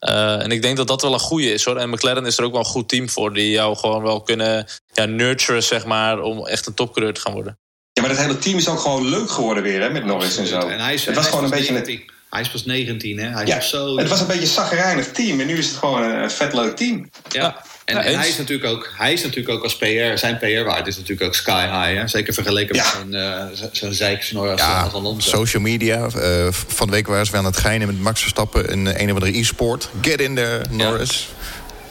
[0.09, 1.77] Uh, en ik denk dat dat wel een goede is hoor.
[1.77, 3.33] En McLaren is er ook wel een goed team voor.
[3.33, 7.33] Die jou gewoon wel kunnen ja, nurturen, zeg maar, om echt een topcoureur te gaan
[7.33, 7.59] worden.
[7.91, 10.47] Ja, maar dat hele team is ook gewoon leuk geworden weer, hè, met Norris en
[10.47, 10.59] zo.
[10.59, 12.13] En hij is, het was gewoon een beetje een...
[12.29, 13.29] Hij is pas 19, hè?
[13.29, 13.97] Hij ja, is zo...
[13.97, 15.39] Het was een beetje een zagrijnig team.
[15.39, 17.09] En nu is het gewoon een vet leuk team.
[17.29, 17.63] Ja.
[17.85, 20.95] En, en, hij, is natuurlijk ook, hij is natuurlijk ook als PR, zijn PR-waarde is
[20.95, 21.99] natuurlijk ook sky high.
[21.99, 22.07] Hè?
[22.07, 25.29] Zeker vergeleken met zo'n uh, zo'n zeiksnor als, ja, als Alonso.
[25.29, 26.07] Social media.
[26.15, 29.13] Uh, van de week waren ze aan het geinen met Max Verstappen in een of
[29.13, 29.89] andere e-sport.
[30.01, 31.29] Get in there, Norris.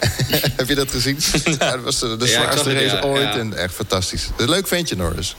[0.00, 0.08] Ja.
[0.56, 1.18] Heb je dat gezien?
[1.58, 3.36] ja, dat was de, de zwaarste race ooit.
[3.36, 4.28] En echt fantastisch.
[4.36, 5.36] Een leuk ventje, Norris.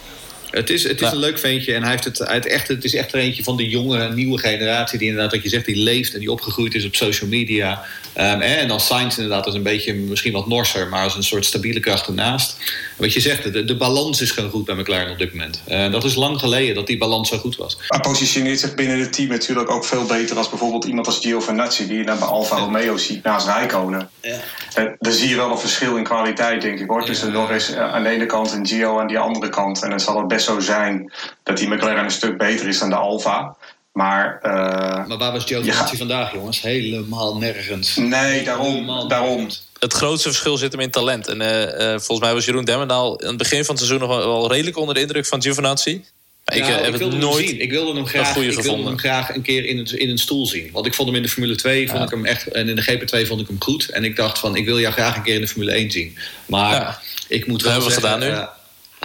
[0.52, 2.96] Het is, het is een leuk ventje en hij heeft het, het, echt, het is
[2.96, 5.00] echt er eentje van de jonge, nieuwe generatie...
[5.00, 7.84] die inderdaad, wat je zegt, die leeft en die opgegroeid is op social media.
[8.18, 10.88] Um, en dan Sainz inderdaad als een beetje, misschien wat norser...
[10.88, 12.58] maar als een soort stabiele kracht ernaast.
[12.98, 15.62] Wat je zegt, de, de balans is gewoon goed bij McLaren op dit moment.
[15.68, 17.78] Uh, dat is lang geleden dat die balans zo goed was.
[17.88, 20.38] Hij positioneert zich binnen het team natuurlijk ook veel beter...
[20.38, 21.88] als bijvoorbeeld iemand als Giovinazzi...
[21.88, 24.10] die je dan bij Alfa Romeo ziet naast Rijkonen.
[24.22, 24.40] Ja.
[24.80, 26.88] Uh, dan zie je wel een verschil in kwaliteit, denk ik.
[26.88, 27.06] hoor.
[27.06, 27.24] Tussen.
[27.32, 29.84] Norris uh, aan de ene kant en Gio aan die andere kant.
[29.84, 31.12] En dan zal het best zo zijn
[31.44, 33.56] dat die McLaren een stuk beter is dan de Alfa.
[33.92, 35.88] Maar, uh, maar waar was Joe ja.
[35.88, 36.62] vandaag, jongens?
[36.62, 37.96] Helemaal nergens.
[37.96, 38.74] Nee, daarom.
[38.74, 39.36] Helemaal daarom.
[39.36, 39.68] Nergens.
[39.80, 41.28] Het grootste verschil zit hem in talent.
[41.28, 44.18] En uh, uh, volgens mij was Jeroen Demmendaal in het begin van het seizoen nog
[44.18, 46.04] wel, wel redelijk onder de indruk van Giovinazzi.
[46.46, 47.62] Maar ik, heb ik het nooit zien.
[47.62, 50.46] Ik wilde hem graag, ik wilde hem graag een keer in een, in een stoel
[50.46, 50.70] zien.
[50.72, 52.06] Want ik vond hem in de Formule 2 vond ja.
[52.06, 53.90] ik hem echt, en in de GP2 vond ik hem goed.
[53.90, 56.18] En ik dacht van, ik wil jou graag een keer in de Formule 1 zien.
[56.46, 57.00] Maar ja.
[57.28, 58.48] ik moet wel hebben zeggen, we gedaan nu.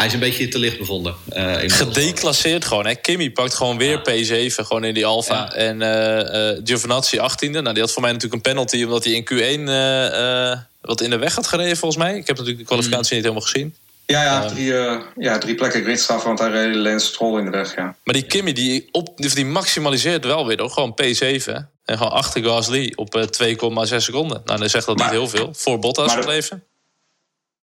[0.01, 1.15] Hij is een beetje te licht bevonden.
[1.37, 2.87] Uh, Gedeclasseerd gewoon.
[2.87, 2.95] Hè?
[2.95, 4.49] Kimmy pakt gewoon weer ja.
[4.49, 5.35] P7 gewoon in die Alfa.
[5.35, 5.53] Ja.
[5.53, 7.51] En uh, uh, Giovinazzi 18e.
[7.51, 8.83] Nou, die had voor mij natuurlijk een penalty...
[8.85, 9.63] omdat hij in Q1
[10.81, 12.17] wat in de weg had gereden volgens mij.
[12.17, 13.23] Ik heb natuurlijk de kwalificatie mm.
[13.23, 13.75] niet helemaal gezien.
[14.07, 14.73] Ja, ja, drie,
[15.17, 17.95] ja drie plekken gridstraf, want hij reed Lance Stroll in de weg, ja.
[18.05, 20.71] Maar die Kimmy, die, op, die maximaliseert wel weer, hoor.
[20.71, 21.53] Gewoon P7.
[21.85, 24.43] En gewoon achter Gasly op 2,6 seconden.
[24.45, 25.51] Nou, dan zegt dat maar, niet heel veel.
[25.53, 26.25] Voor Bottas het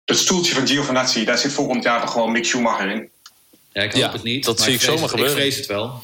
[0.07, 3.09] het stoeltje van Giovinazzi, daar zit volgend jaar gewoon Mick Schumacher in.
[3.71, 4.45] Ja, ik hoop ja, het niet.
[4.45, 5.35] Dat zie ik zomaar gebeuren.
[5.35, 6.03] Ik vrees het wel.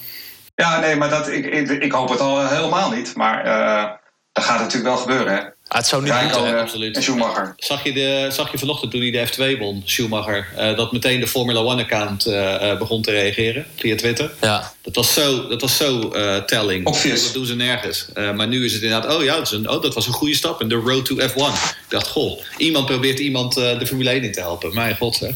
[0.56, 3.16] Ja, nee, maar dat, ik, ik, ik hoop het al helemaal niet.
[3.16, 3.92] Maar uh,
[4.32, 5.40] dat gaat natuurlijk wel gebeuren, hè.
[5.40, 6.62] Ah, het zou niet moeten, hè?
[6.62, 6.96] absoluut.
[6.96, 7.54] En Schumacher.
[7.58, 10.48] Zag je, de, zag je vanochtend toen hij de F2 won, Schumacher...
[10.58, 14.32] Uh, dat meteen de Formula One-account uh, begon te reageren via Twitter?
[14.42, 14.74] Ja.
[14.84, 16.10] Dat was zo, dat was zo
[16.46, 16.86] telling.
[16.86, 17.24] Obvious.
[17.24, 18.06] Dat doen ze nergens.
[18.14, 19.16] maar nu is het inderdaad...
[19.16, 21.24] Oh ja, dat, een, oh, dat was een goede stap in de road to F1.
[21.24, 24.74] Ik dacht, goh, iemand probeert iemand de Formule 1 in te helpen.
[24.74, 25.30] Mijn god, hè.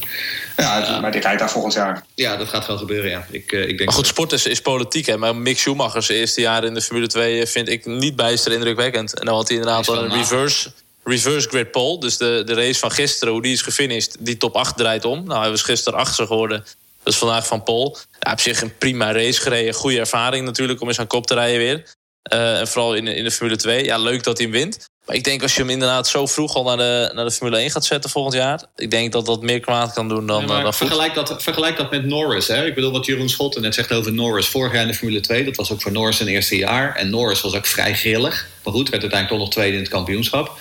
[0.58, 2.06] Ja, maar die rijdt daar volgend jaar.
[2.16, 3.28] Ja, dat gaat wel gebeuren, ja.
[3.32, 5.18] Ik, ik denk maar goed, sport is, is politiek, hè.
[5.18, 9.20] Maar Mick Schumacher's eerste jaar in de Formule 2 vind ik niet bijster indrukwekkend.
[9.20, 10.72] En dan had hij inderdaad een reverse,
[11.04, 12.00] reverse grid pole.
[12.00, 15.24] Dus de, de race van gisteren, hoe die is gefinished, die top 8 draait om.
[15.26, 16.66] Nou, hij was gisteren achtste geworden.
[17.08, 17.98] Dus vandaag van Pol.
[18.20, 19.74] Ja, op zich een prima race gereden.
[19.74, 21.96] Goede ervaring natuurlijk om eens aan kop te rijden weer.
[22.34, 23.84] Uh, en vooral in, in de Formule 2.
[23.84, 24.90] Ja, leuk dat hij hem wint.
[25.06, 27.58] Maar ik denk als je hem inderdaad zo vroeg al naar de, naar de Formule
[27.58, 28.64] 1 gaat zetten volgend jaar.
[28.76, 31.92] Ik denk dat dat meer kwaad kan doen dan, ja, dan vergelijk, dat, vergelijk dat
[31.92, 32.48] met Norris.
[32.48, 32.66] Hè?
[32.66, 34.48] Ik bedoel wat Jeroen Schotten net zegt over Norris.
[34.48, 36.96] Vorig jaar in de Formule 2, dat was ook voor Norris zijn eerste jaar.
[36.96, 38.48] En Norris was ook vrij grillig.
[38.64, 40.60] Maar goed, werd uiteindelijk toch nog tweede in het kampioenschap.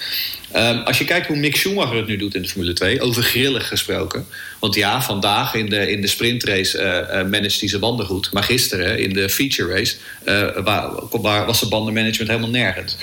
[0.56, 3.22] Um, als je kijkt hoe Mick Schumacher het nu doet in de Formule 2, over
[3.22, 4.26] grillig gesproken.
[4.58, 8.32] Want ja, vandaag in de, in de sprintrace uh, uh, managt hij zijn banden goed.
[8.32, 12.96] Maar gisteren in de feature race uh, waar, waar was zijn bandenmanagement helemaal nergens.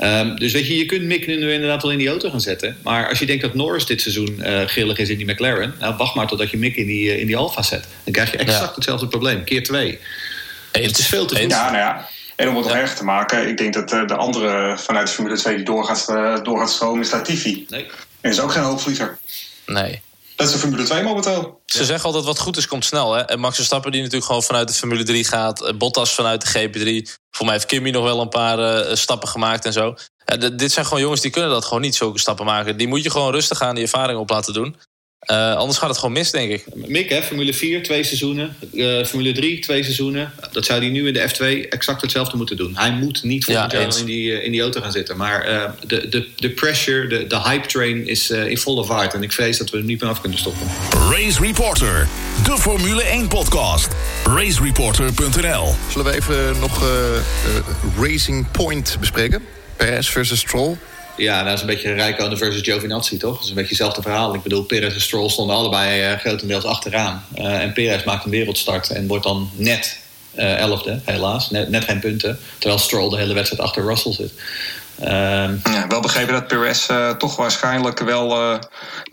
[0.00, 2.76] Um, dus weet je, je kunt Mick nu inderdaad wel in die auto gaan zetten.
[2.82, 6.14] Maar als je denkt dat Norris dit seizoen grillig is in die McLaren, nou, wacht
[6.14, 7.86] maar totdat je Mick in die, in die Alfa zet.
[8.04, 8.74] Dan krijg je exact ja.
[8.74, 9.98] hetzelfde probleem, keer twee.
[10.70, 11.48] Dus het is veel te veel.
[11.48, 12.08] Ja, nou ja.
[12.40, 15.36] En om het nog erger te maken, ik denk dat de andere vanuit de Formule
[15.36, 16.06] 2 die doorgaat,
[16.44, 17.66] doorgaat stromen is Latifi.
[17.68, 17.90] Nee.
[18.20, 19.18] En is ook geen hoopvlieger.
[19.66, 20.02] Nee.
[20.36, 21.60] Dat is de Formule 2 momenteel.
[21.66, 23.12] Ze zeggen altijd wat goed is, komt snel.
[23.12, 23.22] Hè?
[23.22, 25.78] En Max Verstappen die natuurlijk gewoon vanuit de Formule 3 gaat.
[25.78, 27.12] Bottas vanuit de GP3.
[27.30, 29.94] Voor mij heeft Kimi nog wel een paar uh, stappen gemaakt en zo.
[30.24, 32.76] Ja, dit zijn gewoon jongens die kunnen dat gewoon niet, zulke stappen maken.
[32.76, 34.76] Die moet je gewoon rustig aan die ervaring op laten doen.
[35.26, 36.64] Uh, anders gaat het gewoon mis, denk ik.
[36.74, 38.56] Mick, hè, Formule 4, twee seizoenen.
[38.72, 40.32] Uh, Formule 3, twee seizoenen.
[40.52, 42.76] Dat zou hij nu in de F2 exact hetzelfde moeten doen.
[42.76, 45.16] Hij moet niet volgend ja, jaar in die, uh, in die auto gaan zitten.
[45.16, 49.14] Maar de, de, de pressure, de, de hype train is in volle vaart.
[49.14, 50.66] En ik vrees dat we er niet meer af kunnen stoppen.
[51.10, 52.08] Race Reporter,
[52.44, 53.88] de Formule 1 podcast.
[54.24, 56.84] Racereporter.nl Zullen we even nog
[57.98, 59.42] Racing Point bespreken?
[59.76, 60.76] Perez versus Stroll.
[61.16, 63.34] Ja, dat is een beetje Rijkonen versus Giovinazzi, toch?
[63.34, 64.34] Dat is een beetje hetzelfde verhaal.
[64.34, 67.24] Ik bedoel, Perez en Stroll stonden allebei uh, grotendeels achteraan.
[67.38, 70.00] Uh, en Perez maakt een wereldstart en wordt dan net
[70.34, 71.50] uh, elfde, helaas.
[71.50, 72.38] Net, net geen punten.
[72.58, 74.32] Terwijl Stroll de hele wedstrijd achter Russell zit.
[75.00, 76.86] Ehm, ja, wel begrepen dat Perez
[77.18, 78.58] toch waarschijnlijk wel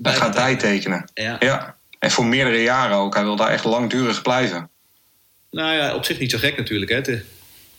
[0.03, 1.09] gaat bijtekenen.
[1.13, 1.35] Ja.
[1.39, 1.75] ja.
[1.99, 3.13] En voor meerdere jaren ook.
[3.15, 4.69] Hij wil daar echt langdurig blijven.
[5.51, 6.91] Nou ja, op zich niet zo gek natuurlijk.
[6.91, 7.21] Hè.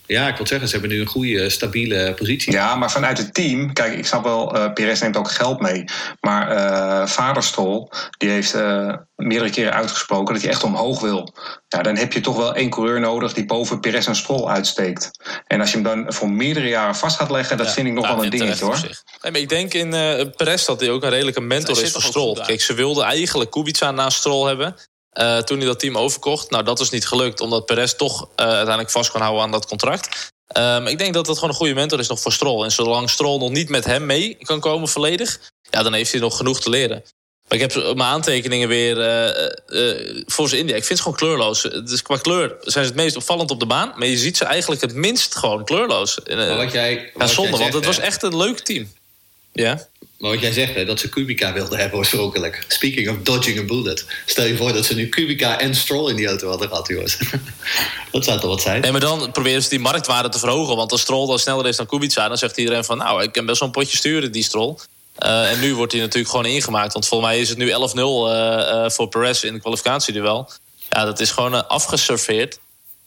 [0.09, 2.53] Ja, ik wil zeggen, ze hebben nu een goede, stabiele positie.
[2.53, 5.85] Ja, maar vanuit het team, kijk, ik snap wel, uh, Perez neemt ook geld mee.
[6.21, 11.35] Maar uh, vader Stroll, die heeft uh, meerdere keren uitgesproken dat hij echt omhoog wil.
[11.69, 15.11] Ja, dan heb je toch wel één coureur nodig die boven Perez en Stroll uitsteekt.
[15.47, 17.93] En als je hem dan voor meerdere jaren vast gaat leggen, dat ja, vind ik
[17.93, 18.81] nog wel een dingetje hoor.
[19.23, 19.91] Nee, maar ik denk in
[20.37, 22.35] Perez dat hij ook een redelijke mentor is voor Stroll.
[22.47, 24.75] Kijk, ze wilden eigenlijk Kubica naast Stroll hebben.
[25.21, 26.51] Uh, toen hij dat team overkocht.
[26.51, 29.67] Nou, dat is niet gelukt, omdat Perez toch uh, uiteindelijk vast kan houden aan dat
[29.67, 30.33] contract.
[30.57, 32.65] Um, ik denk dat dat gewoon een goede mentor is nog voor Stroll.
[32.65, 35.41] En zolang Stroll nog niet met hem mee kan komen volledig...
[35.71, 37.05] ja, dan heeft hij nog genoeg te leren.
[37.49, 38.97] Maar ik heb mijn aantekeningen weer
[39.69, 40.77] uh, voor ze India.
[40.77, 41.63] Ik vind ze gewoon kleurloos.
[41.63, 43.93] Dus qua kleur zijn ze het meest opvallend op de baan.
[43.97, 46.15] Maar je ziet ze eigenlijk het minst gewoon kleurloos.
[46.15, 48.93] Wat jij, wat ja, zonde, jij zegt, want het was echt een leuk team.
[49.53, 49.89] Ja?
[50.19, 52.65] Maar wat jij zegt, hè, dat ze Kubica wilden hebben oorspronkelijk.
[52.69, 54.07] Speaking of dodging a bullet.
[54.27, 57.19] Stel je voor dat ze nu Kubica en Stroll in die auto hadden gehad, jongens.
[58.13, 58.81] dat zou toch wat zijn?
[58.81, 60.77] Nee, maar dan proberen ze die marktwaarde te verhogen.
[60.77, 62.29] Want als Stroll dan sneller is dan Kubica...
[62.29, 64.75] dan zegt iedereen van, nou, ik kan best wel een potje sturen, die Stroll.
[65.23, 66.93] Uh, en nu wordt hij natuurlijk gewoon ingemaakt.
[66.93, 70.51] Want volgens mij is het nu 11-0 uh, uh, voor Perez in de kwalificatieduel.
[70.89, 72.59] Ja, dat is gewoon afgeserveerd.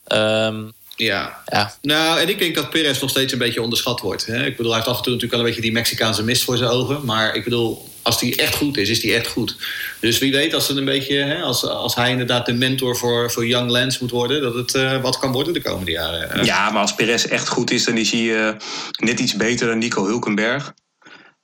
[0.08, 0.73] Um,
[1.04, 1.42] ja.
[1.46, 1.74] ja.
[1.82, 4.26] Nou, en ik denk dat Perez nog steeds een beetje onderschat wordt.
[4.26, 4.46] Hè?
[4.46, 6.58] Ik bedoel, hij heeft af en toe natuurlijk al een beetje die Mexicaanse mist voor
[6.58, 7.06] zijn ogen.
[7.06, 9.56] Maar ik bedoel, als hij echt goed is, is hij echt goed.
[10.00, 13.32] Dus wie weet, als, het een beetje, hè, als, als hij inderdaad de mentor voor,
[13.32, 16.46] voor Young Lance moet worden, dat het uh, wat kan worden de komende jaren.
[16.46, 18.54] Ja, maar als Perez echt goed is, dan is hij uh,
[19.00, 20.74] net iets beter dan Nico Hulkenberg.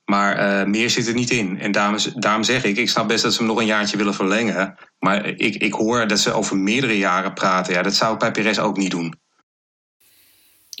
[0.04, 1.60] Maar uh, meer zit er niet in.
[1.60, 4.14] En daarom, daarom zeg ik, ik snap best dat ze hem nog een jaartje willen
[4.14, 4.74] verlengen.
[4.98, 7.72] Maar ik, ik hoor dat ze over meerdere jaren praten.
[7.72, 9.14] Ja, dat zou ik bij Perez ook niet doen.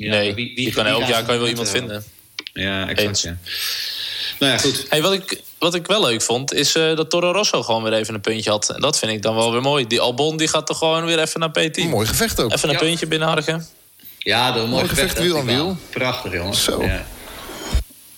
[0.04, 2.04] Ja, nee, wie, wie je kan elk jaar kan je wel iemand vinden.
[2.52, 3.20] Ja, exact.
[3.20, 3.36] Ja.
[4.38, 4.86] Nou ja, goed.
[4.88, 7.92] Hey, wat, ik, wat ik wel leuk vond, is uh, dat Toro Rosso gewoon weer
[7.92, 8.70] even een puntje had.
[8.70, 9.86] En dat vind ik dan wel weer mooi.
[9.86, 11.84] Die Albon die gaat toch gewoon weer even naar PT.
[11.84, 12.52] Mooi gevecht ook.
[12.52, 12.80] Even een ja.
[12.80, 13.66] puntje binnenharken.
[14.18, 15.76] Ja, dat een mooi, gevecht, gevecht wiel aan wiel.
[15.90, 16.54] Prachtig, jongen.
[16.54, 16.82] Zo.
[16.82, 17.06] Ja.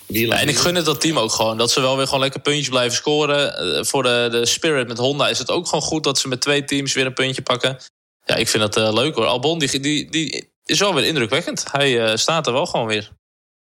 [0.06, 1.56] Ja, en ik gun het dat team ook gewoon.
[1.56, 3.66] Dat ze wel weer gewoon lekker puntjes blijven scoren.
[3.66, 6.40] Uh, voor de, de Spirit met Honda is het ook gewoon goed dat ze met
[6.40, 7.78] twee teams weer een puntje pakken.
[8.24, 9.24] Ja, ik vind dat uh, leuk hoor.
[9.24, 11.64] Albon die, die, die is wel weer indrukwekkend.
[11.72, 13.11] Hij uh, staat er wel gewoon weer.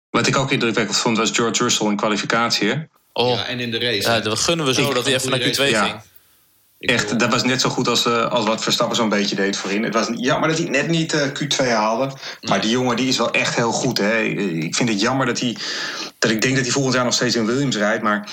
[0.10, 2.70] Wat ik ook indrukwekkend vond was George Russell in kwalificatie.
[2.70, 2.76] Hè?
[3.14, 3.36] Oh.
[3.36, 4.10] Ja, en in de race.
[4.10, 5.76] Ja, dat gunnen we zo ik dat hij even naar Q2 race.
[5.76, 6.02] ging.
[6.80, 9.84] Echt, dat was net zo goed als, uh, als wat Verstappen zo'n beetje deed voorin.
[9.84, 12.06] Het was jammer dat hij net niet uh, Q2 haalde.
[12.06, 12.60] Maar nee.
[12.60, 13.98] die jongen die is wel echt heel goed.
[13.98, 14.22] Hè?
[14.22, 15.56] Ik vind het jammer dat hij.
[16.20, 18.04] Dat ik denk dat hij volgend jaar nog steeds in Williams rijdt.
[18.04, 18.30] Maar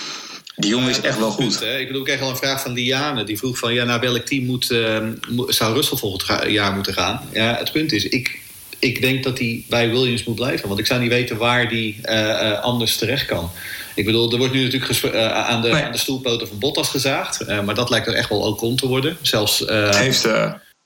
[0.56, 1.58] Die jongen is echt wel goed.
[1.58, 3.24] Punt, ik bedoel, ik kreeg al een vraag van Liane.
[3.24, 5.06] Die vroeg van, ja, naar welk team moet, uh,
[5.46, 7.20] zou Russell volgend jaar moeten gaan?
[7.32, 8.38] Ja, het punt is, ik,
[8.78, 10.68] ik denk dat hij bij Williams moet blijven.
[10.68, 13.50] Want ik zou niet weten waar die uh, anders terecht kan.
[13.94, 15.82] Ik bedoel, er wordt nu natuurlijk uh, aan, de, nee.
[15.82, 17.46] aan de stoelpoten van Bottas gezaagd.
[17.64, 19.16] maar dat lijkt er echt wel ook om te worden.
[19.22, 19.64] Zelfs...
[19.90, 20.28] heeft...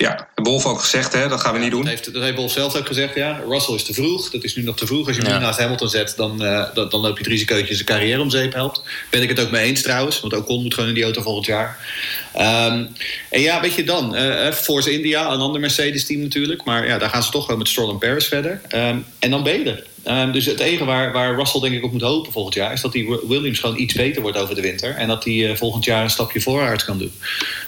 [0.03, 1.29] Ja, Wolf ook gezegd, hè?
[1.29, 1.81] dat gaan we niet doen.
[1.81, 3.41] Dat heeft, dat heeft Wolf zelf ook gezegd, ja.
[3.49, 4.31] Russell is te vroeg.
[4.31, 5.07] Dat is nu nog te vroeg.
[5.07, 5.39] Als je hem ja.
[5.39, 8.21] naast Hamilton zet, dan, uh, dan, dan, loop je het risico dat je zijn carrière
[8.21, 8.83] om zeep helpt.
[9.11, 10.21] Ben ik het ook mee eens trouwens.
[10.21, 11.79] Want Ocon moet gewoon in die auto volgend jaar.
[12.37, 12.89] Um,
[13.29, 14.17] en ja, weet je dan.
[14.17, 16.65] Uh, Force India, een ander Mercedes-team natuurlijk.
[16.65, 18.61] Maar ja, daar gaan ze toch wel met Stroll en Paris verder.
[18.75, 19.85] Um, en dan ben je er.
[20.05, 22.73] Um, dus het enige waar, waar Russell denk ik op moet hopen volgend jaar...
[22.73, 24.95] is dat die Williams gewoon iets beter wordt over de winter.
[24.95, 27.13] En dat hij uh, volgend jaar een stapje voorwaarts kan doen.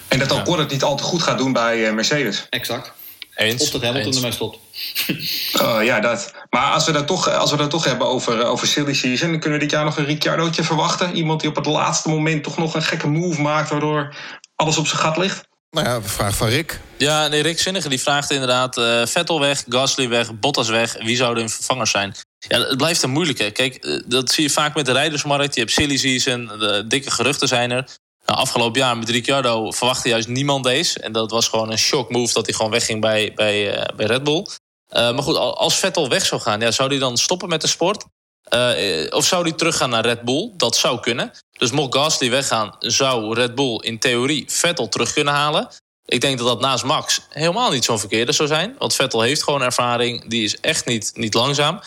[0.09, 2.47] En dat Ocon het niet al te goed gaat doen bij uh, Mercedes.
[2.51, 2.92] Exact.
[3.35, 3.62] Eens.
[3.62, 4.16] Of dat Hamilton Eens.
[4.16, 4.59] ermee stopt.
[5.61, 6.35] uh, ja, dat.
[6.51, 9.31] Maar als we dat toch, als we dat toch hebben over, over silly season...
[9.31, 11.16] dan kunnen we dit jaar nog een Ricciardootje verwachten.
[11.16, 13.70] Iemand die op het laatste moment toch nog een gekke move maakt...
[13.70, 14.16] waardoor
[14.57, 15.49] alles op zijn gat ligt.
[15.75, 16.81] Nou ja, vraag van Rick.
[16.99, 18.77] Ja, nee, Rick Zinnige die vraagt inderdaad...
[18.77, 20.97] Uh, Vettel weg, Gasly weg, Bottas weg.
[20.99, 22.15] Wie zouden hun vervangers zijn?
[22.39, 23.51] Ja, het blijft een moeilijke.
[23.51, 25.55] Kijk, dat zie je vaak met de rijdersmarkt.
[25.55, 26.51] Je hebt silly season,
[26.89, 27.89] dikke geruchten zijn er.
[28.27, 31.01] Nou, afgelopen jaar met Ricciardo verwachtte juist niemand deze.
[31.01, 34.07] En dat was gewoon een shock move dat hij gewoon wegging bij, bij, uh, bij
[34.07, 34.47] Red Bull.
[34.91, 38.05] Maar goed, als Vettel weg zou gaan, ja, zou hij dan stoppen met de sport?
[38.51, 40.51] Uh, of zou hij teruggaan naar Red Bull?
[40.57, 41.33] Dat zou kunnen.
[41.53, 45.69] Dus mocht Gasly weggaan, zou Red Bull in theorie Vettel terug kunnen halen.
[46.07, 48.75] Ik denk dat dat naast Max helemaal niet zo'n verkeerde zou zijn.
[48.79, 50.29] Want Vettel heeft gewoon ervaring.
[50.29, 51.81] Die is echt niet, niet langzaam.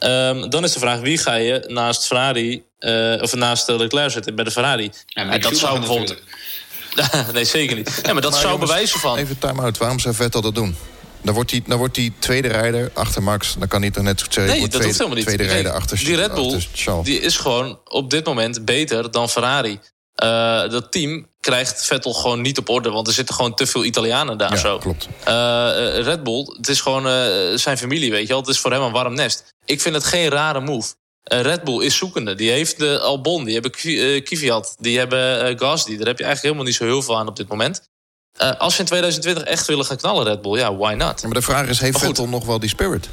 [0.00, 2.64] Um, dan is de vraag, wie ga je naast Ferrari...
[2.80, 4.90] Uh, of naast Leclerc zetten bij de Ferrari?
[5.06, 6.22] Ja, maar dat zou bijvoorbeeld...
[7.32, 8.00] nee, zeker niet.
[8.02, 9.16] Ja, maar dat maar zou jongens, bewijzen van...
[9.16, 10.76] Even time-out, waarom zou Vettel dat doen?
[11.22, 13.54] Dan wordt, hij, dan wordt hij tweede rijder achter Max.
[13.58, 14.52] Dan kan hij toch net zo zeggen...
[14.52, 15.26] Nee, dat tweede, hoeft helemaal niet.
[15.26, 16.60] Tweede rijder achter Die Red Bull
[17.02, 19.80] die is gewoon op dit moment beter dan Ferrari.
[20.22, 22.90] Uh, dat team krijgt Vettel gewoon niet op orde.
[22.90, 24.78] Want er zitten gewoon te veel Italianen daar ja, zo.
[24.78, 25.08] klopt.
[25.28, 28.40] Uh, Red Bull, het is gewoon uh, zijn familie, weet je wel.
[28.40, 29.54] Het is voor hem een warm nest.
[29.64, 30.94] Ik vind het geen rare move.
[31.22, 32.34] Red Bull is zoekende.
[32.34, 33.70] Die heeft de Albon, die hebben
[34.22, 35.96] Kvyat, die hebben Gasly.
[35.96, 37.89] Daar heb je eigenlijk helemaal niet zo heel veel aan op dit moment.
[38.58, 41.20] Als ze in 2020 echt willen gaan knallen, Red Bull, ja, why not?
[41.20, 43.08] Ja, maar de vraag is, heeft Vettel nog wel die spirit?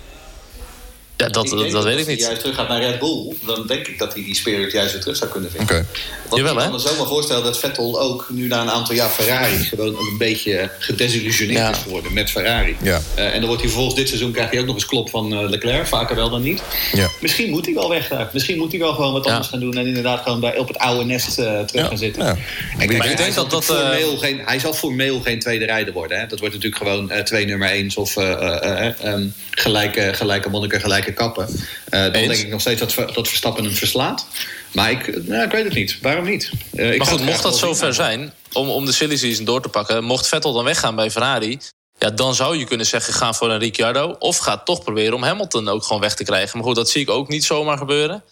[1.18, 2.08] Ja, dat, dat, dat weet ik niet.
[2.08, 4.72] Als hij juist terug gaat naar Red Bull, dan denk ik dat hij die spirit
[4.72, 5.76] juist weer terug zou kunnen vinden.
[5.76, 5.86] Okay.
[6.30, 8.96] Want Jawel, ik kan me zo maar voorstellen dat Vettel ook nu na een aantal
[8.96, 11.72] jaar Ferrari gewoon een beetje gedesillusioneerd ja.
[11.72, 12.76] is geworden met Ferrari.
[12.82, 13.02] Ja.
[13.18, 15.34] Uh, en dan wordt hij vervolgens dit seizoen krijgt hij ook nog eens klop van
[15.34, 16.62] uh, Leclerc, vaker wel dan niet.
[16.94, 17.10] Ja.
[17.22, 18.30] Misschien moet hij wel weg daar.
[18.34, 20.78] Misschien moet hij wel gewoon wat anders gaan doen en inderdaad gewoon bij, op het
[20.78, 22.24] oude nest uh, terug gaan zitten.
[22.24, 22.38] Ja.
[22.78, 23.66] En maar ik denk dat dat.
[23.66, 26.20] Formeel geen, hij zal formeel geen tweede rijder worden.
[26.20, 26.28] Hè.
[26.28, 31.48] Dat wordt natuurlijk gewoon twee nummer eens of um, gelijke, gelijke monniken, gelijke kappen.
[31.50, 34.28] Uh, dan denk ik nog steeds dat, dat Verstappen hem verslaat.
[34.72, 35.98] Maar ik, nou, ik weet het niet.
[36.02, 36.52] Waarom niet?
[36.74, 39.70] Uh, ik maar goed, mocht dat zover zijn, om, om de silly season door te
[39.70, 40.04] pakken...
[40.04, 41.60] mocht Vettel dan weggaan bij Ferrari...
[42.00, 44.16] Ja, dan zou je kunnen zeggen, ga voor een Ricciardo...
[44.20, 46.58] of ga toch proberen om Hamilton ook gewoon weg te krijgen.
[46.58, 48.24] Maar goed, dat zie ik ook niet zomaar gebeuren.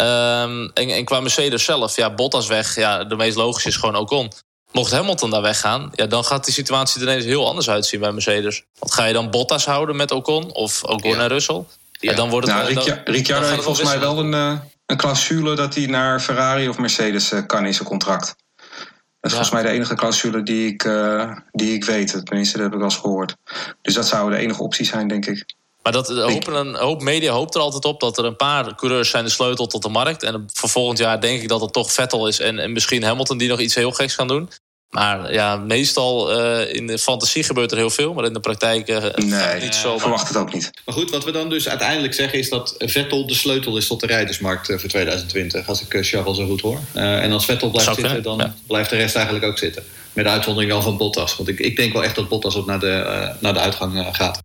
[0.00, 2.76] Um, en, en qua Mercedes zelf, ja, Bottas weg...
[2.76, 4.32] Ja, de meest logische is gewoon Ocon.
[4.72, 8.12] Mocht Hamilton daar weggaan, ja, dan gaat die situatie er ineens heel anders uitzien bij
[8.12, 8.62] Mercedes.
[8.78, 11.18] Want ga je dan Bottas houden met Ocon of Ocon ja.
[11.18, 11.64] en Russell?
[12.10, 12.14] Ja.
[12.14, 15.74] dan wordt het, nou, dan, Ricciardo heeft volgens mij wel een, uh, een clausule dat
[15.74, 18.26] hij naar Ferrari of Mercedes uh, kan in zijn contract.
[18.26, 19.44] Dat is ja.
[19.44, 22.20] volgens mij de enige clausule die ik, uh, die ik weet.
[22.24, 23.36] Tenminste, dat heb ik wel eens gehoord.
[23.82, 25.44] Dus dat zou de enige optie zijn, denk ik.
[25.82, 29.10] Maar dat, hopen een hoop media hoopt er altijd op dat er een paar coureurs
[29.10, 30.22] zijn de sleutel tot de markt.
[30.22, 33.38] En voor volgend jaar denk ik dat het toch Vettel is en, en misschien Hamilton
[33.38, 34.48] die nog iets heel geks kan doen.
[34.92, 38.88] Maar ja, meestal uh, in de fantasie gebeurt er heel veel, maar in de praktijk
[38.88, 39.98] uh, nee, niet zo.
[39.98, 40.70] verwacht het ook niet.
[40.84, 44.00] Maar goed, wat we dan dus uiteindelijk zeggen is dat Vettel de sleutel is tot
[44.00, 46.80] de rijdersmarkt voor 2020, als ik Charles zo goed hoor.
[46.94, 48.66] Uh, en als Vettel blijft Zou zitten, kunnen, dan ja.
[48.66, 49.84] blijft de rest eigenlijk ook zitten.
[50.12, 51.36] Met de uitzondering dan van Bottas.
[51.36, 54.38] Want ik, ik denk wel echt dat Bottas op naar de, naar de uitgang gaat.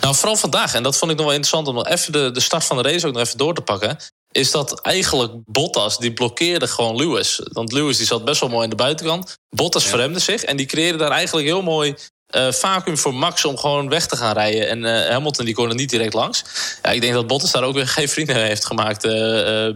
[0.00, 2.40] Nou, vooral vandaag, en dat vond ik nog wel interessant om nog even de, de
[2.40, 3.96] start van de race ook nog even door te pakken.
[4.34, 7.40] Is dat eigenlijk Bottas, die blokkeerde gewoon Lewis.
[7.52, 9.38] Want Lewis die zat best wel mooi aan de buitenkant.
[9.48, 9.88] Bottas ja.
[9.88, 11.94] verremde zich en die creëerde daar eigenlijk heel mooi
[12.36, 14.68] uh, vacuüm voor Max om gewoon weg te gaan rijden.
[14.68, 16.44] En uh, Hamilton die kon er niet direct langs.
[16.82, 19.12] Ja, ik denk dat Bottas daar ook weer geen vrienden heeft gemaakt uh,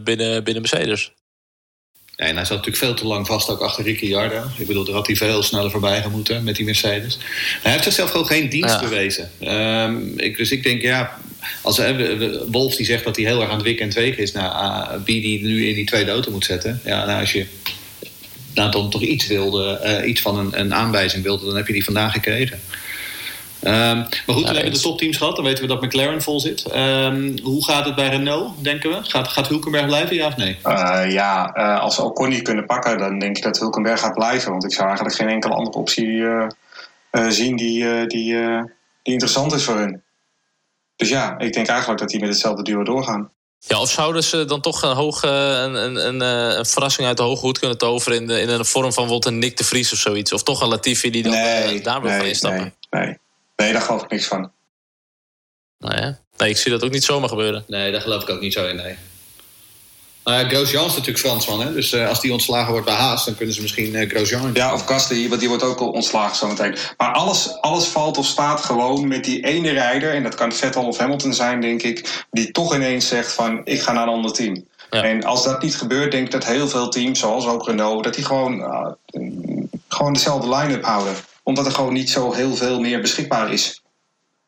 [0.04, 1.12] binnen, binnen Mercedes.
[2.16, 4.42] Ja, en hij zat natuurlijk veel te lang vast ook achter Ricciardo.
[4.56, 7.18] Ik bedoel, daar had hij veel sneller voorbij gemoeten met die Mercedes.
[7.62, 8.80] Hij heeft zichzelf gewoon geen dienst ja.
[8.80, 9.30] bewezen.
[9.40, 11.18] Um, ik, dus ik denk, ja...
[11.62, 11.80] Als,
[12.50, 14.32] Wolf die zegt dat hij heel erg aan het wikken en tweken is...
[14.32, 16.80] naar uh, wie die nu in die tweede auto moet zetten.
[16.84, 17.46] Ja, nou, als je
[18.54, 21.44] nou, dan toch iets wilde, uh, iets van een, een aanwijzing wilde...
[21.44, 22.60] dan heb je die vandaag gekregen.
[23.62, 25.36] Ehm, maar goed, we hebben de topteams gehad.
[25.36, 26.66] Dan weten we dat McLaren vol zit.
[26.66, 28.98] Ehm, hoe gaat het bij Renault, denken we?
[29.02, 30.58] Gaat, gaat Hulkenberg blijven, ja of nee?
[30.64, 34.14] Uh, ja, uh, als ze Ocon niet kunnen pakken, dan denk ik dat Hulkenberg gaat
[34.14, 34.50] blijven.
[34.50, 36.46] Want ik zou eigenlijk geen enkele andere optie uh,
[37.28, 40.02] zien die, die, die interessant is voor hun.
[40.98, 43.30] Dus ja, ik denk eigenlijk dat die met hetzelfde duo doorgaan.
[43.58, 46.20] Ja, of zouden ze dan toch een, hoge, een, een, een,
[46.58, 48.18] een verrassing uit de hoge hoed kunnen toveren...
[48.18, 50.32] in, de, in een vorm van wat een Nick de Vries of zoiets?
[50.32, 52.74] Of toch een Latifi die dan nee, daar wil nee, van instappen?
[52.90, 53.18] Nee, nee.
[53.56, 54.52] nee, daar geloof ik niks van.
[55.78, 56.18] Nou ja.
[56.36, 57.64] Nee, ik zie dat ook niet zomaar gebeuren.
[57.66, 58.96] Nee, daar geloof ik ook niet zo in, nee.
[60.28, 61.72] Nou ja, Grosjean is natuurlijk Fransman, hè?
[61.72, 64.50] dus uh, als die ontslagen wordt bij Haas, dan kunnen ze misschien uh, Grosjean...
[64.54, 66.76] Ja, of Gasly, want die wordt ook al ontslagen zometeen.
[66.96, 70.86] Maar alles, alles valt of staat gewoon met die ene rijder, en dat kan Vettel
[70.86, 74.32] of Hamilton zijn, denk ik, die toch ineens zegt van, ik ga naar een ander
[74.32, 74.64] team.
[74.90, 75.02] Ja.
[75.02, 78.14] En als dat niet gebeurt, denk ik dat heel veel teams, zoals ook Renault, dat
[78.14, 78.86] die gewoon, uh,
[79.88, 81.14] gewoon dezelfde line-up houden.
[81.42, 83.82] Omdat er gewoon niet zo heel veel meer beschikbaar is.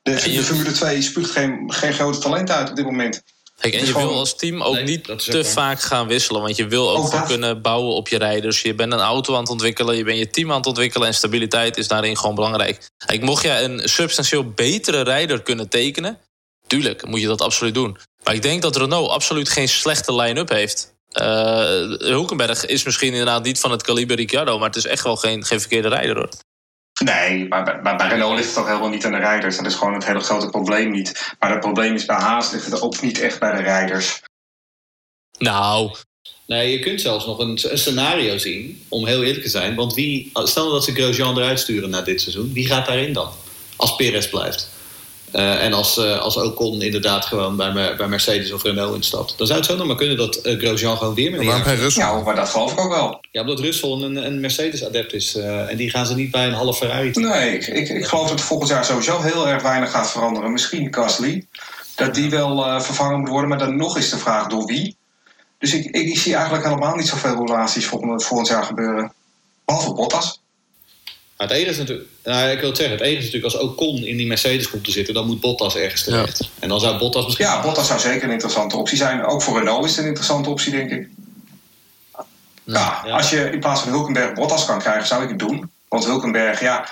[0.02, 3.22] De, de, de Formule 2 spuugt geen, geen grote talent uit op dit moment.
[3.60, 6.42] Kijk, en je wil als team ook nee, niet te vaak gaan wisselen.
[6.42, 8.62] Want je wil ook oh, kunnen bouwen op je rijders.
[8.62, 9.96] Je bent een auto aan het ontwikkelen.
[9.96, 11.06] Je bent je team aan het ontwikkelen.
[11.06, 12.88] En stabiliteit is daarin gewoon belangrijk.
[13.06, 16.18] Kijk, mocht je een substantieel betere rijder kunnen tekenen...
[16.66, 17.98] tuurlijk moet je dat absoluut doen.
[18.24, 20.94] Maar ik denk dat Renault absoluut geen slechte line-up heeft.
[21.12, 21.26] Uh,
[21.98, 24.58] Hulkenberg is misschien inderdaad niet van het kaliber Ricciardo...
[24.58, 26.28] maar het is echt wel geen, geen verkeerde rijder, hoor.
[27.04, 29.56] Nee, maar bij, bij Renault ligt het toch helemaal niet aan de rijders.
[29.56, 31.34] Dat is gewoon het hele grote probleem niet.
[31.38, 34.22] Maar het probleem is bij Haas ligt het ook niet echt bij de rijders.
[35.38, 35.94] Nou.
[36.46, 39.74] Nee, je kunt zelfs nog een, een, scenario zien, om heel eerlijk te zijn.
[39.74, 43.30] Want wie, stel dat ze Grosjean eruit sturen na dit seizoen, wie gaat daarin dan?
[43.76, 44.68] Als Perez blijft.
[45.32, 49.34] Uh, en als, uh, als Ocon inderdaad gewoon bij, bij Mercedes of Renault instapt.
[49.36, 51.76] Dan zou het zo nog maar kunnen dat uh, Grosjean gewoon weer met Waarom geen
[51.76, 52.02] Russell?
[52.02, 53.20] Ja, maar dat geloof ik ook wel.
[53.30, 55.34] Ja, omdat Russell een, een Mercedes-adept is.
[55.34, 57.10] en die gaan ze niet bij een halve Ferrari.
[57.10, 60.52] Nee, ik, ik, ik, geloof dat volgend jaar sowieso heel erg weinig gaat veranderen.
[60.52, 61.46] Misschien Gasly.
[61.94, 63.48] Dat die wel vervangen moet worden.
[63.48, 64.96] Maar dan nog is de vraag door wie.
[65.58, 69.12] Dus ik, ik, zie eigenlijk helemaal niet zoveel relaties volgend, volgend jaar gebeuren.
[69.64, 70.40] Behalve Bottas.
[71.40, 74.04] Het enige is natuurlijk, nou, ik wil het zeggen, het enige is natuurlijk als Ocon
[74.04, 76.38] in die Mercedes komt te zitten, dan moet Bottas ergens terecht.
[76.38, 76.46] Ja.
[76.58, 77.46] En dan zou Bottas misschien.
[77.46, 79.24] Ja, Bottas zou zeker een interessante optie zijn.
[79.24, 81.08] Ook voor Renault is het een interessante optie, denk ik.
[82.64, 85.70] Ja, ja, als je in plaats van Hulkenberg Bottas kan krijgen, zou ik het doen.
[85.88, 86.88] Want Hulkenberg, ja,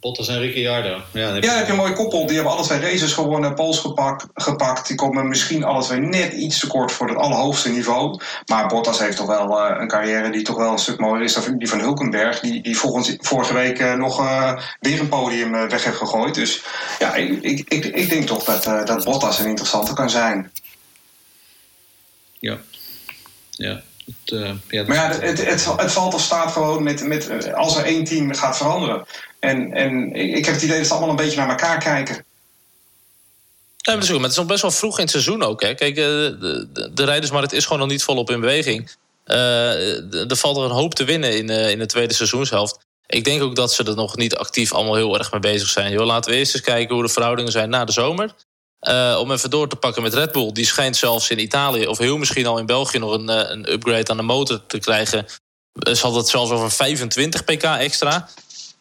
[0.00, 1.00] Bottas en Ricciardo.
[1.12, 2.26] Ja, heb je, ja, heb je een mooie koppel.
[2.26, 4.86] Die hebben alle twee races gewonnen, Pols gepakt, gepakt.
[4.86, 8.20] Die komen misschien alle twee net iets te kort voor het allerhoogste niveau.
[8.46, 11.32] Maar Bottas heeft toch wel uh, een carrière die toch wel een stuk mooier is
[11.32, 12.40] dan die van Hulkenberg.
[12.40, 16.34] Die, die volgens, vorige week uh, nog uh, weer een podium weg heeft gegooid.
[16.34, 16.62] Dus
[16.98, 20.52] ja, ik, ik, ik, ik denk toch dat, dat Bottas een interessante kan zijn.
[22.38, 22.58] Ja.
[23.50, 23.82] Ja.
[24.06, 27.84] Het, ja, maar ja, het, het, het, valt of staat gewoon met, met als er
[27.84, 29.06] één team gaat veranderen.
[29.46, 32.24] En, en ik heb het idee dat ze allemaal een beetje naar elkaar kijken.
[33.76, 35.62] Ja, maar het is nog best wel vroeg in het seizoen ook.
[35.62, 35.74] Hè.
[35.74, 38.90] Kijk, de, de, de rijdersmarkt is gewoon nog niet volop in beweging.
[39.26, 42.78] Uh, er valt er een hoop te winnen in, uh, in de tweede seizoenshelft.
[43.06, 45.94] Ik denk ook dat ze er nog niet actief allemaal heel erg mee bezig zijn.
[45.94, 48.34] Laten we eerst eens kijken hoe de verhoudingen zijn na de zomer.
[49.18, 50.52] Om even door te pakken met Red Bull.
[50.52, 54.10] Die schijnt zelfs in Italië of heel misschien al in België nog een, een upgrade
[54.10, 55.26] aan de motor te krijgen.
[55.72, 58.28] Ze hadden het zelfs over 25 pk extra.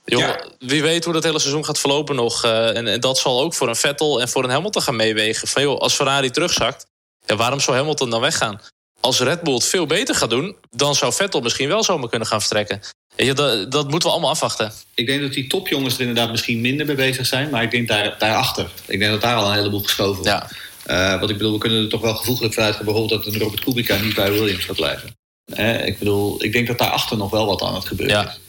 [0.06, 0.46] Joh, ja.
[0.60, 2.46] Wie weet hoe dat hele seizoen gaat verlopen nog.
[2.46, 5.48] Uh, en, en, dat zal ook voor een Vettel en voor een Hamilton gaan meewegen.
[5.48, 6.86] Van joh, als Ferrari terugzakt,
[7.26, 8.62] ja, waarom zou Hamilton dan weggaan?
[9.00, 12.28] Als Red Bull het veel beter gaat doen, dan zou Vettel misschien wel zomaar kunnen
[12.28, 12.82] gaan vertrekken.
[13.16, 14.74] Ja, dat, dat moeten we allemaal afwachten.
[14.94, 17.50] Ik denk dat die topjongens er inderdaad misschien minder mee bezig zijn.
[17.50, 18.70] Maar ik denk daar, daarachter.
[18.86, 20.46] Ik denk dat daar al een heleboel geschoven wordt.
[20.86, 21.14] Ja.
[21.14, 22.86] Uh, wat ik bedoel, we kunnen er toch wel gevoeglijk vanuit gaan.
[22.86, 25.16] Bijvoorbeeld dat een Robert Kubica niet bij Williams gaat blijven.
[25.46, 28.30] Uh, ik bedoel, ik denk dat daarachter nog wel wat aan het gebeuren ja.
[28.30, 28.40] is.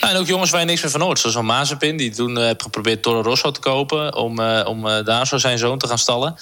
[0.00, 1.18] Ja, en ook jongens waar je niks meer van hoort.
[1.18, 4.14] Zoals een Mazepin, die toen uh, heeft geprobeerd Toro Rosso te kopen...
[4.14, 6.36] om, uh, om uh, daar zo zijn zoon te gaan stallen.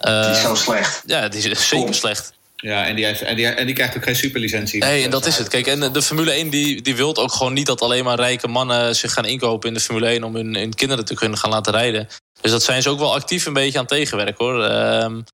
[0.00, 1.02] die is zo slecht.
[1.06, 1.94] Ja, die is zeker Kom.
[1.94, 2.32] slecht.
[2.56, 4.84] Ja, en die, heeft, en, die, en die krijgt ook geen superlicentie.
[4.84, 5.48] Nee, en dat is het.
[5.48, 7.66] Kijk, en de Formule 1 die, die wil ook gewoon niet...
[7.66, 10.24] dat alleen maar rijke mannen zich gaan inkopen in de Formule 1...
[10.24, 12.08] om hun, hun kinderen te kunnen gaan laten rijden.
[12.40, 14.64] Dus dat zijn ze ook wel actief een beetje aan het tegenwerken, hoor.
[14.64, 15.24] Um,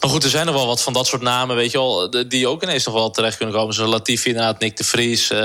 [0.00, 2.48] maar goed, er zijn nog wel wat van dat soort namen, weet je wel, die
[2.48, 3.74] ook ineens nog wel terecht kunnen komen.
[3.74, 5.30] Zoals Latifi, inderdaad, Nick de Vries.
[5.30, 5.38] Uh,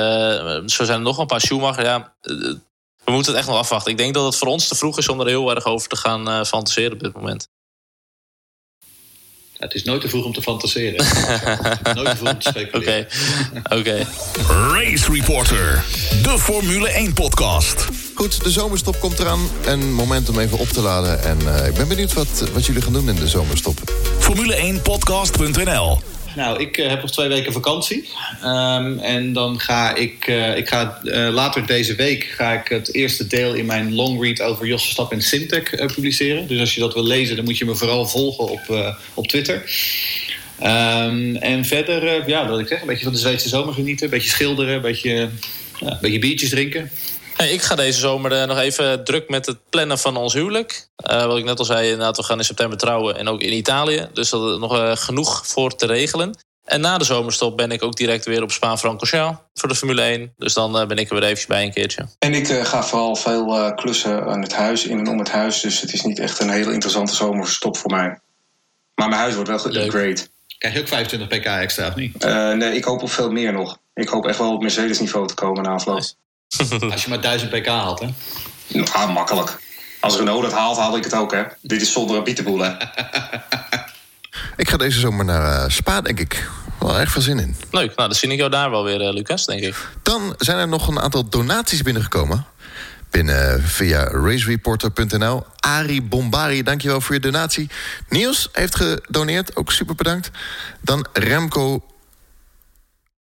[0.65, 1.83] zo zijn er nog een paar Schumacher.
[1.83, 2.13] Ja,
[3.03, 3.91] we moeten het echt nog afwachten.
[3.91, 5.95] Ik denk dat het voor ons te vroeg is om er heel erg over te
[5.95, 7.47] gaan uh, fantaseren op dit moment.
[9.53, 11.05] Ja, het is nooit te vroeg om te fantaseren.
[11.95, 13.07] nooit te vroeg om te speculeren.
[13.63, 13.75] Oké.
[13.75, 14.07] Okay.
[14.47, 15.85] Race Reporter,
[16.23, 18.02] de Formule 1-podcast.
[18.15, 19.49] Goed, de zomerstop komt eraan.
[19.65, 21.23] Een moment om even op te laden.
[21.23, 23.79] En uh, ik ben benieuwd wat, wat jullie gaan doen in de zomerstop.
[24.19, 25.99] Formule1podcast.nl
[26.35, 28.09] Nou, ik heb nog twee weken vakantie.
[28.41, 30.99] Ehm, en dan ga ik, ik ga,
[31.31, 35.17] later deze week ga ik het eerste deel in mijn long read over Jos Verstappen
[35.17, 36.47] en Simtech publiceren.
[36.47, 39.63] Dus als je dat wil lezen, dan moet je me vooral volgen op, op Twitter.
[40.63, 44.05] Um, en verder, ja, wat ik zeg, een beetje van de Zweedse zomer genieten.
[44.05, 45.29] Een beetje schilderen, een beetje,
[45.79, 46.91] ja, een beetje biertjes drinken.
[47.33, 50.87] Hey, ik ga deze zomer uh, nog even druk met het plannen van ons huwelijk.
[51.11, 53.53] Uh, wat ik net al zei, inderdaad, we gaan in september trouwen en ook in
[53.53, 54.07] Italië.
[54.13, 56.37] Dus dat is nog uh, genoeg voor te regelen.
[56.65, 60.33] En na de zomerstop ben ik ook direct weer op Spa-Francorchamps voor de Formule 1.
[60.37, 62.07] Dus dan ben ik er weer eventjes bij een keertje.
[62.19, 65.61] En ik ga vooral veel klussen aan het huis, in en om het huis.
[65.61, 68.19] Dus het is niet echt een hele interessante zomerstop voor mij.
[68.95, 70.27] Maar mijn huis wordt wel geupgrade.
[70.57, 72.23] Krijg je ook 25 pk extra, of niet?
[72.55, 73.77] nee, ik hoop op veel meer nog.
[73.93, 76.03] Ik hoop echt wel op Mercedes-niveau te komen na afloop.
[76.91, 78.07] Als je maar 1000 pk haalt, hè?
[78.67, 79.59] Nou, makkelijk.
[79.99, 81.43] Als Renault dat haalt, haal ik het ook, hè?
[81.61, 82.69] Dit is zonder een bietenboel, hè?
[84.63, 86.49] ik ga deze zomer naar uh, Spa, denk ik.
[86.79, 87.55] Wel erg veel zin in.
[87.71, 89.75] Leuk, nou, dan zie ik jou daar wel weer, uh, Lucas, denk ik.
[90.01, 92.45] Dan zijn er nog een aantal donaties binnengekomen.
[93.09, 95.45] Binnen via racereporter.nl.
[95.59, 97.69] Ari Bombari, dankjewel voor je donatie.
[98.09, 100.31] Niels heeft gedoneerd, ook super bedankt.
[100.81, 101.85] Dan Remco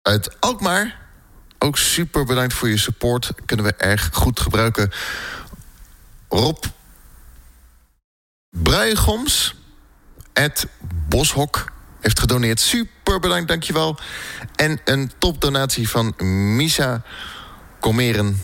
[0.03, 1.06] uit Alkmaar.
[1.59, 3.31] Ook super bedankt voor je support.
[3.45, 4.93] Kunnen we erg goed gebruiken.
[6.29, 6.65] Rob
[8.51, 9.55] Bruigoms,
[10.33, 10.67] Ed
[11.09, 11.65] Boshok,
[12.01, 12.61] heeft gedoneerd.
[12.61, 13.99] Super bedankt, dankjewel.
[14.55, 16.15] En een topdonatie van
[16.57, 17.03] Misa
[17.81, 18.43] Komeren.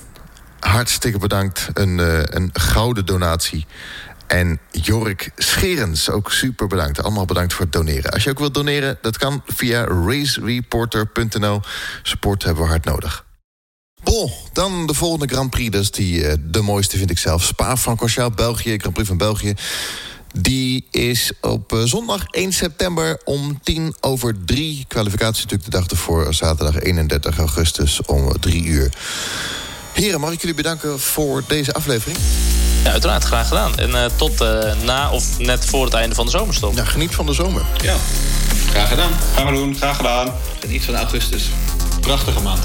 [0.61, 1.69] Hartstikke bedankt.
[1.75, 3.67] Een, uh, een gouden donatie.
[4.33, 7.03] En Jorik Scherens, ook super bedankt.
[7.03, 8.11] Allemaal bedankt voor het doneren.
[8.11, 11.61] Als je ook wilt doneren, dat kan via racereporter.nl.
[12.03, 13.25] Support hebben we hard nodig.
[14.03, 15.71] Bon, dan de volgende Grand Prix.
[15.71, 17.43] Dat is die, uh, de mooiste, vind ik zelf.
[17.43, 19.55] Spa-Francorchamps, België, Grand Prix van België.
[20.35, 24.85] Die is op uh, zondag 1 september om tien over drie.
[24.89, 28.93] Kwalificatie natuurlijk de dag ervoor, zaterdag 31 augustus om drie uur.
[29.93, 32.19] Heren, mag ik jullie bedanken voor deze aflevering?
[32.85, 33.79] Ja, uiteraard, graag gedaan.
[33.79, 36.75] En uh, tot uh, na of net voor het einde van de zomerstop.
[36.75, 37.63] Ja, geniet van de zomer.
[37.83, 37.97] Ja,
[38.71, 39.11] graag gedaan.
[39.35, 40.35] Gaan we doen, graag gedaan.
[40.61, 41.51] Geniet van augustus.
[42.01, 42.61] Prachtige maand.